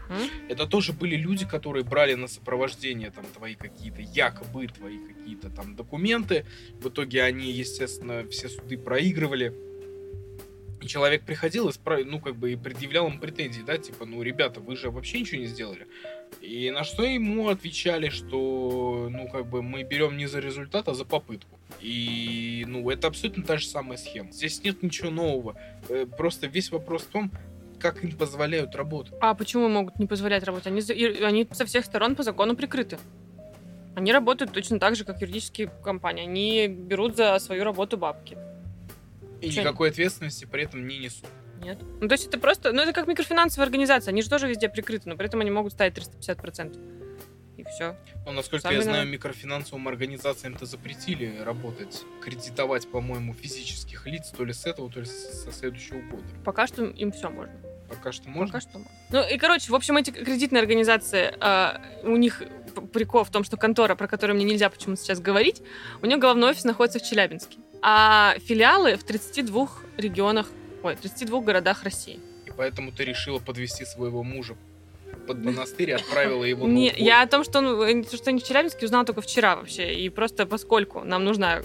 Мгм. 0.09 0.18
Это 0.48 0.66
тоже 0.66 0.92
были 0.92 1.16
люди, 1.16 1.46
которые 1.46 1.85
брали 1.85 2.14
на 2.14 2.28
сопровождение 2.28 3.11
там 3.11 3.24
твои 3.35 3.54
какие-то, 3.54 4.02
якобы 4.02 4.66
твои 4.68 4.98
какие-то 4.98 5.50
там 5.50 5.76
документы. 5.76 6.44
В 6.80 6.88
итоге 6.88 7.22
они, 7.22 7.50
естественно, 7.50 8.26
все 8.28 8.48
суды 8.48 8.76
проигрывали. 8.78 9.52
И 10.83 10.87
человек 10.87 11.22
приходил 11.22 11.68
и, 11.68 11.72
спра- 11.72 12.04
ну, 12.04 12.20
как 12.20 12.37
бы, 12.37 12.52
и 12.52 12.57
предъявлял 12.57 13.07
им 13.09 13.18
претензии, 13.18 13.62
да, 13.62 13.78
типа, 13.78 14.04
ну, 14.04 14.20
ребята, 14.22 14.61
вы 14.61 14.76
же 14.76 14.90
вообще 14.90 15.20
ничего 15.20 15.40
не 15.40 15.46
сделали. 15.46 15.87
И 16.42 16.70
на 16.70 16.85
что 16.85 17.04
ему 17.04 17.48
отвечали, 17.48 18.11
что, 18.11 19.09
ну, 19.11 19.28
как 19.28 19.46
бы, 19.46 19.62
мы 19.62 19.83
берем 19.83 20.18
не 20.18 20.26
за 20.26 20.40
результат, 20.40 20.88
а 20.88 20.94
за 20.94 21.07
попытку. 21.07 21.59
И, 21.80 22.64
ну, 22.68 22.90
это 22.90 23.07
абсолютно 23.07 23.44
та 23.44 23.57
же 23.57 23.66
самая 23.66 23.96
схема. 23.96 24.30
Здесь 24.30 24.62
нет 24.62 24.83
ничего 24.83 25.11
нового. 25.11 25.57
Э, 25.88 26.04
Просто 26.07 26.48
весь 26.48 26.70
вопрос 26.70 27.02
в 27.04 27.07
том, 27.07 27.30
как 27.85 28.03
им 28.03 28.12
позволяют 28.12 28.75
работать. 28.75 29.12
А 29.20 29.35
почему 29.35 29.68
могут 29.68 29.99
не 29.99 30.07
позволять 30.07 30.42
работать? 30.44 30.68
Они, 30.68 30.81
они 31.23 31.47
со 31.53 31.66
всех 31.66 31.85
сторон 31.85 32.16
по 32.16 32.23
закону 32.23 32.57
прикрыты. 32.57 32.99
Они 33.94 34.11
работают 34.11 34.53
точно 34.53 34.79
так 34.79 34.97
же, 34.97 35.05
как 35.05 35.20
юридические 35.20 35.70
компании. 35.83 36.25
Они 36.25 36.66
берут 36.66 37.14
за 37.16 37.38
свою 37.38 37.62
работу 37.62 37.99
бабки. 37.99 38.38
И 39.42 39.51
Чё 39.51 39.61
никакой 39.61 39.90
ответственности 39.90 40.47
при 40.47 40.64
этом 40.64 40.88
не 40.88 40.99
несут. 40.99 41.27
Нет. 41.62 41.79
Ну, 42.01 42.09
то 42.09 42.14
есть 42.14 42.27
это 42.27 42.38
просто... 42.38 42.73
Ну, 42.73 42.81
это 42.81 42.94
как 42.94 43.07
микрофинансовая 43.07 43.66
организация. 43.66 44.12
Они 44.12 44.23
же 44.23 44.31
тоже 44.31 44.49
везде 44.49 44.70
прикрыты, 44.70 45.07
но 45.11 45.16
при 45.16 45.27
этом 45.27 45.40
они 45.40 45.51
могут 45.51 45.75
ставить 45.75 45.94
350%. 45.99 46.79
И 47.59 47.64
все. 47.64 47.97
Но, 48.25 48.33
насколько 48.33 48.62
Сами 48.62 48.77
я 48.77 48.83
знаю, 48.83 49.07
микрофинансовым 49.07 49.88
организациям-то 49.88 50.64
запретили 50.64 51.38
работать, 51.44 52.03
кредитовать, 52.23 52.90
по-моему, 52.90 53.35
физических 53.35 54.07
лиц 54.07 54.33
то 54.37 54.44
ли 54.44 54.55
с 54.55 54.64
этого, 54.64 54.90
то 54.90 55.01
ли 55.01 55.07
со 55.07 55.53
следующего 55.53 56.01
года. 56.01 56.25
Пока 56.44 56.66
что 56.66 56.85
им 56.85 57.12
все 57.12 57.29
можно. 57.29 57.55
Пока 57.88 58.12
что 58.12 58.29
можно. 58.29 58.47
Пока 58.47 58.61
что 58.61 58.79
можно. 58.79 58.92
Ну, 59.11 59.29
и, 59.29 59.37
короче, 59.38 59.70
в 59.70 59.75
общем, 59.75 59.97
эти 59.97 60.11
кредитные 60.11 60.61
организации, 60.61 61.35
а, 61.40 61.81
у 62.03 62.16
них 62.16 62.42
прикол 62.92 63.25
в 63.25 63.31
том, 63.31 63.44
что 63.44 63.57
контора, 63.57 63.94
про 63.94 64.09
которую 64.09 64.37
мне 64.37 64.44
нельзя 64.44 64.68
почему-то 64.70 65.03
сейчас 65.03 65.20
говорить, 65.20 65.62
у 66.03 66.07
нее 66.07 66.16
головной 66.16 66.51
офис 66.51 66.64
находится 66.64 66.99
в 66.99 67.03
Челябинске. 67.03 67.59
А 67.83 68.35
филиалы 68.47 68.97
в 68.97 69.05
32 69.05 69.68
регионах, 69.99 70.49
ой, 70.83 70.97
32 70.97 71.40
городах 71.40 71.83
России. 71.85 72.18
И 72.47 72.51
поэтому 72.57 72.92
ты 72.92 73.05
решила 73.05 73.38
подвести 73.38 73.85
своего 73.85 74.23
мужа 74.23 74.57
под 75.27 75.44
монастырь 75.44 75.90
и 75.90 75.92
отправила 75.92 76.44
его 76.44 76.66
на 76.66 76.73
Не, 76.73 76.92
я 76.97 77.23
о 77.23 77.27
том, 77.27 77.44
что 77.44 77.59
он, 77.59 77.81
э, 77.83 78.05
что 78.05 78.33
не 78.33 78.40
в 78.40 78.44
Челябинске, 78.44 78.87
узнала 78.87 79.05
только 79.05 79.20
вчера 79.20 79.57
вообще. 79.57 79.94
И 79.94 80.09
просто 80.09 80.47
поскольку 80.47 81.01
нам 81.05 81.25
нужна 81.25 81.62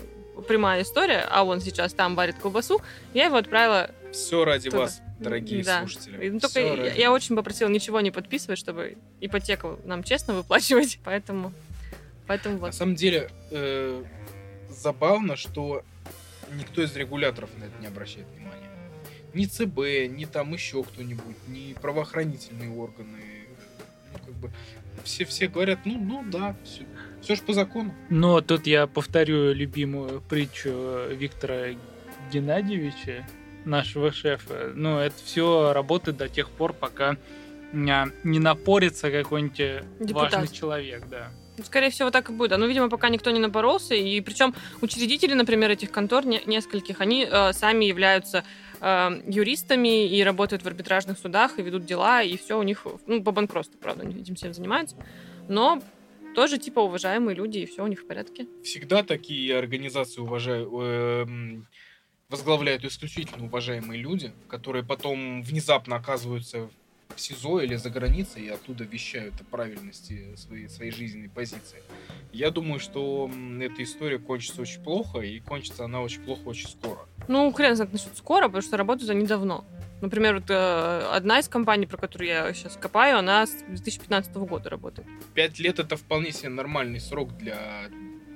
прямая 0.48 0.84
история, 0.84 1.26
а 1.30 1.44
он 1.44 1.60
сейчас 1.62 1.94
там 1.94 2.16
варит 2.16 2.36
колбасу, 2.42 2.82
я 3.14 3.26
его 3.26 3.38
отправила... 3.38 3.92
Все 4.12 4.44
ради 4.46 4.70
вас, 4.70 5.02
дорогие 5.20 5.64
Да. 5.64 5.80
слушатели. 5.80 6.30
Ну, 6.30 6.40
только 6.40 6.60
я, 6.60 6.76
ради 6.76 7.00
я 7.00 7.12
очень 7.12 7.36
попросила 7.36 7.70
ничего 7.70 8.02
не 8.02 8.12
подписывать, 8.12 8.58
чтобы 8.60 8.98
ипотеку 9.22 9.80
нам 9.86 10.04
честно 10.04 10.34
выплачивать. 10.34 11.00
Поэтому, 11.04 11.54
поэтому 12.28 12.56
На 12.56 12.62
вот. 12.62 12.76
самом 12.76 12.96
деле, 12.96 13.30
э, 13.52 14.04
забавно, 14.70 15.36
что 15.36 15.84
никто 16.58 16.82
из 16.82 16.96
регуляторов 16.96 17.50
на 17.60 17.66
это 17.66 17.74
не 17.80 17.88
обращает 17.88 18.26
внимания. 18.36 18.56
Ни 19.34 19.46
ЦБ, 19.46 20.12
ни 20.16 20.26
там 20.26 20.54
еще 20.54 20.84
кто-нибудь, 20.84 21.36
ни 21.48 21.74
правоохранительные 21.74 22.72
органы. 22.72 23.20
Ну, 24.12 24.20
как 24.26 24.34
бы, 24.36 24.52
все, 25.04 25.24
все 25.26 25.48
говорят, 25.48 25.80
ну, 25.86 26.00
ну 26.00 26.24
да, 26.32 26.56
все, 26.64 26.84
все 27.22 27.36
же 27.36 27.44
по 27.44 27.54
закону. 27.54 27.94
Но 28.10 28.42
тут 28.42 28.66
я 28.66 28.88
повторю 28.88 29.54
любимую 29.54 30.22
притчу 30.22 30.72
Виктора 31.12 31.76
Геннадьевича, 32.32 33.28
нашего 33.70 34.12
шефа. 34.12 34.72
Ну, 34.76 34.98
это 34.98 35.16
все 35.24 35.74
работает 35.74 36.18
до 36.18 36.28
тех 36.28 36.50
пор, 36.50 36.74
пока 36.74 37.18
а, 37.74 38.08
не 38.24 38.40
напорится 38.40 39.12
какой-нибудь 39.12 39.60
э, 39.60 39.84
Депутат. 40.00 40.34
важный 40.34 40.56
человек, 40.56 41.08
да. 41.10 41.32
Ну, 41.58 41.64
Скорее 41.64 41.90
всего, 41.90 42.10
так 42.10 42.30
и 42.30 42.34
будет. 42.34 42.58
Ну, 42.58 42.68
видимо, 42.68 42.90
пока 42.90 43.10
никто 43.10 43.32
не 43.32 43.40
напоролся. 43.40 43.94
И 43.94 44.22
причем 44.22 44.56
учредители, 44.82 45.34
например, 45.34 45.70
этих 45.72 45.92
контор, 45.92 46.26
не- 46.26 46.42
нескольких, 46.46 47.02
они 47.02 47.28
э, 47.30 47.54
сами 47.54 47.86
являются 47.86 48.44
э, 48.82 49.10
юристами 49.28 50.08
и 50.08 50.24
работают 50.24 50.64
в 50.64 50.68
арбитражных 50.68 51.20
судах 51.20 51.60
и 51.60 51.62
ведут 51.62 51.86
дела, 51.86 52.24
и 52.24 52.38
все 52.38 52.58
у 52.58 52.64
них, 52.64 52.88
ну, 53.08 53.22
по 53.22 53.32
банкротству, 53.32 53.78
правда, 53.80 54.04
они 54.04 54.22
этим 54.22 54.36
всем 54.36 54.54
занимаются. 54.54 54.96
Но 55.48 55.82
тоже, 56.34 56.58
типа, 56.58 56.80
уважаемые 56.80 57.36
люди, 57.36 57.60
и 57.60 57.66
все 57.66 57.84
у 57.84 57.88
них 57.88 58.02
в 58.02 58.08
порядке. 58.08 58.48
Всегда 58.64 59.04
такие 59.04 59.58
организации 59.58 60.22
уважаю, 60.22 60.70
эм, 60.82 61.68
возглавляют 62.30 62.86
исключительно 62.86 63.46
уважаемые 63.46 64.00
люди, 64.00 64.32
которые 64.48 64.84
потом 64.84 65.42
внезапно 65.42 65.96
оказываются 65.96 66.70
в 67.16 67.20
СИЗО 67.20 67.62
или 67.62 67.76
за 67.76 67.90
границей 67.90 68.44
и 68.44 68.50
оттуда 68.50 68.84
вещают 68.84 69.34
о 69.42 69.44
правильности 69.44 70.36
своей, 70.36 70.70
своей 70.70 70.92
жизненной 70.92 71.30
позиции. 71.30 71.82
Я 72.32 72.52
думаю, 72.52 72.80
что 72.80 73.30
эта 73.60 73.82
история 73.82 74.20
кончится 74.20 74.62
очень 74.62 74.82
плохо, 74.84 75.20
и 75.22 75.40
кончится 75.40 75.86
она 75.86 76.02
очень 76.02 76.22
плохо 76.22 76.42
очень 76.46 76.70
скоро. 76.70 77.00
Ну, 77.28 77.52
хрен 77.52 77.76
знает 77.76 77.92
насчет 77.92 78.16
скоро, 78.16 78.48
потому 78.48 78.62
что 78.62 78.78
работают 78.78 79.10
они 79.10 79.26
давно. 79.26 79.66
Например, 80.02 80.36
вот, 80.36 80.50
э, 80.50 81.10
одна 81.12 81.40
из 81.40 81.50
компаний, 81.50 81.88
про 81.88 81.98
которую 81.98 82.30
я 82.30 82.54
сейчас 82.54 82.78
копаю, 82.78 83.18
она 83.18 83.46
с 83.46 83.52
2015 83.68 84.46
года 84.46 84.70
работает. 84.70 85.08
Пять 85.34 85.60
лет 85.60 85.80
это 85.80 85.98
вполне 85.98 86.32
себе 86.32 86.50
нормальный 86.50 87.02
срок 87.02 87.36
для 87.38 87.90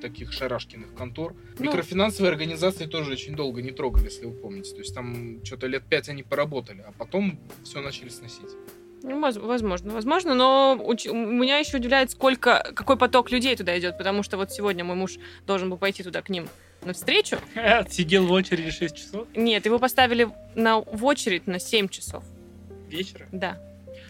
таких 0.03 0.31
шарашкиных 0.33 0.93
контор. 0.93 1.33
Ну. 1.57 1.65
Микрофинансовые 1.65 2.29
организации 2.31 2.85
тоже 2.85 3.11
очень 3.13 3.35
долго 3.35 3.61
не 3.61 3.71
трогали, 3.71 4.05
если 4.05 4.25
вы 4.25 4.33
помните. 4.33 4.71
То 4.73 4.79
есть 4.79 4.93
там 4.93 5.43
что-то 5.43 5.67
лет 5.67 5.83
пять 5.89 6.09
они 6.09 6.23
поработали, 6.23 6.83
а 6.87 6.91
потом 6.91 7.39
все 7.63 7.81
начали 7.81 8.09
сносить. 8.09 8.49
Ну, 9.01 9.19
воз- 9.19 9.37
возможно, 9.37 9.91
возможно, 9.93 10.33
но 10.35 10.77
уч- 10.79 11.09
у 11.09 11.15
меня 11.15 11.57
еще 11.57 11.77
удивляет, 11.77 12.11
сколько, 12.11 12.71
какой 12.75 12.97
поток 12.97 13.31
людей 13.31 13.55
туда 13.55 13.77
идет, 13.79 13.97
потому 13.97 14.23
что 14.23 14.37
вот 14.37 14.51
сегодня 14.51 14.83
мой 14.83 14.95
муж 14.95 15.13
должен 15.47 15.69
был 15.69 15.77
пойти 15.77 16.03
туда 16.03 16.21
к 16.21 16.29
ним 16.29 16.47
на 16.85 16.93
встречу. 16.93 17.37
Сидел 17.89 18.25
в 18.27 18.31
очереди 18.31 18.71
6 18.71 18.95
часов 18.95 19.27
Нет, 19.35 19.65
его 19.65 19.79
поставили 19.79 20.29
на, 20.55 20.79
в 20.79 21.03
очередь 21.05 21.47
на 21.47 21.59
7 21.59 21.87
часов, 21.89 22.23
вечера. 22.89 23.27
да. 23.31 23.57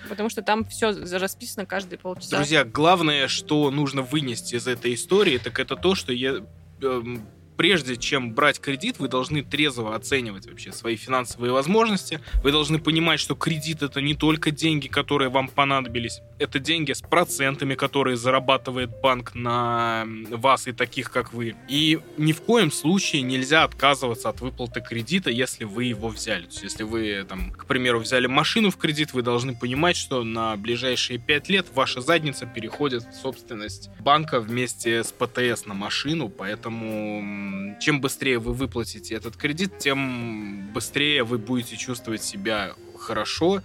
Потому 0.09 0.29
что 0.29 0.41
там 0.41 0.65
все 0.65 0.91
расписано 1.17 1.65
каждые 1.65 1.99
полчаса. 1.99 2.37
Друзья, 2.37 2.63
главное, 2.63 3.27
что 3.27 3.71
нужно 3.71 4.01
вынести 4.01 4.55
из 4.55 4.67
этой 4.67 4.93
истории, 4.93 5.37
так 5.37 5.59
это 5.59 5.75
то, 5.75 5.95
что 5.95 6.13
я 6.13 6.43
эм, 6.81 7.25
прежде 7.55 7.97
чем 7.97 8.33
брать 8.33 8.59
кредит, 8.59 8.99
вы 8.99 9.07
должны 9.07 9.43
трезво 9.43 9.95
оценивать 9.95 10.47
вообще 10.47 10.71
свои 10.71 10.95
финансовые 10.95 11.51
возможности. 11.51 12.19
Вы 12.43 12.51
должны 12.51 12.79
понимать, 12.79 13.19
что 13.19 13.35
кредит 13.35 13.81
это 13.81 14.01
не 14.01 14.15
только 14.15 14.51
деньги, 14.51 14.87
которые 14.87 15.29
вам 15.29 15.47
понадобились. 15.47 16.21
Это 16.43 16.59
деньги 16.59 16.91
с 16.91 17.01
процентами, 17.01 17.73
которые 17.73 18.17
зарабатывает 18.17 18.89
банк 19.01 19.33
на 19.33 20.05
вас 20.29 20.67
и 20.67 20.73
таких, 20.73 21.09
как 21.09 21.31
вы. 21.31 21.55
И 21.69 22.01
ни 22.17 22.33
в 22.33 22.41
коем 22.41 22.69
случае 22.69 23.21
нельзя 23.21 23.63
отказываться 23.63 24.27
от 24.27 24.41
выплаты 24.41 24.81
кредита, 24.81 25.29
если 25.29 25.63
вы 25.63 25.85
его 25.85 26.09
взяли. 26.09 26.43
То 26.43 26.49
есть, 26.49 26.63
если 26.63 26.83
вы, 26.83 27.25
там, 27.29 27.51
к 27.51 27.65
примеру, 27.65 27.99
взяли 27.99 28.27
машину 28.27 28.71
в 28.71 28.77
кредит, 28.77 29.13
вы 29.13 29.21
должны 29.21 29.55
понимать, 29.55 29.95
что 29.95 30.25
на 30.25 30.57
ближайшие 30.57 31.17
5 31.17 31.47
лет 31.47 31.67
ваша 31.73 32.01
задница 32.01 32.45
переходит 32.45 33.03
в 33.03 33.13
собственность 33.13 33.89
банка 34.01 34.41
вместе 34.41 35.01
с 35.05 35.13
ПТС 35.13 35.65
на 35.65 35.73
машину, 35.73 36.27
поэтому 36.27 37.77
чем 37.79 38.01
быстрее 38.01 38.39
вы 38.39 38.51
выплатите 38.51 39.15
этот 39.15 39.37
кредит, 39.37 39.77
тем 39.77 40.73
быстрее 40.73 41.23
вы 41.23 41.37
будете 41.37 41.77
чувствовать 41.77 42.21
себя 42.21 42.73
хорошо, 42.99 43.61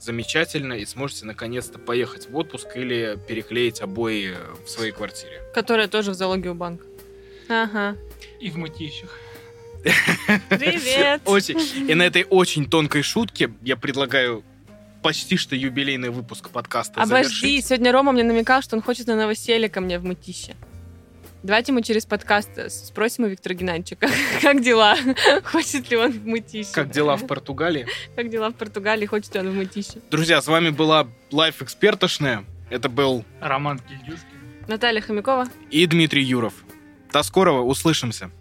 замечательно 0.00 0.74
и 0.74 0.84
сможете 0.84 1.26
наконец-то 1.26 1.78
поехать 1.78 2.28
в 2.28 2.36
отпуск 2.36 2.68
или 2.76 3.18
переклеить 3.26 3.80
обои 3.80 4.34
в 4.64 4.68
своей 4.68 4.92
квартире. 4.92 5.40
Которая 5.54 5.88
тоже 5.88 6.12
в 6.12 6.14
залоге 6.14 6.50
у 6.50 6.54
банка. 6.54 6.84
Ага. 7.48 7.96
И 8.40 8.50
в 8.50 8.56
мытищах. 8.56 9.10
Привет! 10.48 11.22
Очень. 11.26 11.58
И 11.88 11.94
на 11.94 12.02
этой 12.02 12.26
очень 12.28 12.68
тонкой 12.68 13.02
шутке 13.02 13.52
я 13.62 13.76
предлагаю 13.76 14.42
почти 15.02 15.36
что 15.36 15.54
юбилейный 15.54 16.10
выпуск 16.10 16.50
подкаста 16.50 17.00
Обожди, 17.00 17.28
завершить. 17.28 17.66
сегодня 17.66 17.92
Рома 17.92 18.10
мне 18.10 18.24
намекал, 18.24 18.62
что 18.62 18.74
он 18.74 18.82
хочет 18.82 19.06
на 19.06 19.14
новоселье 19.14 19.68
ко 19.68 19.80
мне 19.80 20.00
в 20.00 20.04
Мытище. 20.04 20.56
Давайте 21.46 21.70
мы 21.70 21.80
через 21.80 22.04
подкаст 22.06 22.50
э, 22.56 22.68
спросим 22.68 23.22
у 23.22 23.28
Виктора 23.28 23.54
Геннадьевича, 23.54 23.94
как, 24.00 24.10
как 24.42 24.60
дела? 24.64 24.96
Хочет 25.44 25.88
ли 25.92 25.96
он 25.96 26.10
в 26.10 26.26
Мытище? 26.26 26.72
Как 26.72 26.90
дела 26.90 27.14
в 27.16 27.24
Португалии? 27.28 27.86
Как 28.16 28.28
дела 28.30 28.50
в 28.50 28.54
Португалии? 28.54 29.06
Хочет 29.06 29.32
ли 29.34 29.40
он 29.40 29.50
в 29.50 29.54
Мытище? 29.54 30.00
Друзья, 30.10 30.42
с 30.42 30.48
вами 30.48 30.70
была 30.70 31.06
Лайф 31.30 31.62
Экспертошная. 31.62 32.44
Это 32.68 32.88
был 32.88 33.24
Роман 33.40 33.78
Кильдюшкин. 33.78 34.26
Наталья 34.66 35.00
Хомякова. 35.00 35.46
и 35.70 35.86
Дмитрий 35.86 36.24
Юров. 36.24 36.52
До 37.12 37.22
скорого, 37.22 37.60
услышимся. 37.60 38.32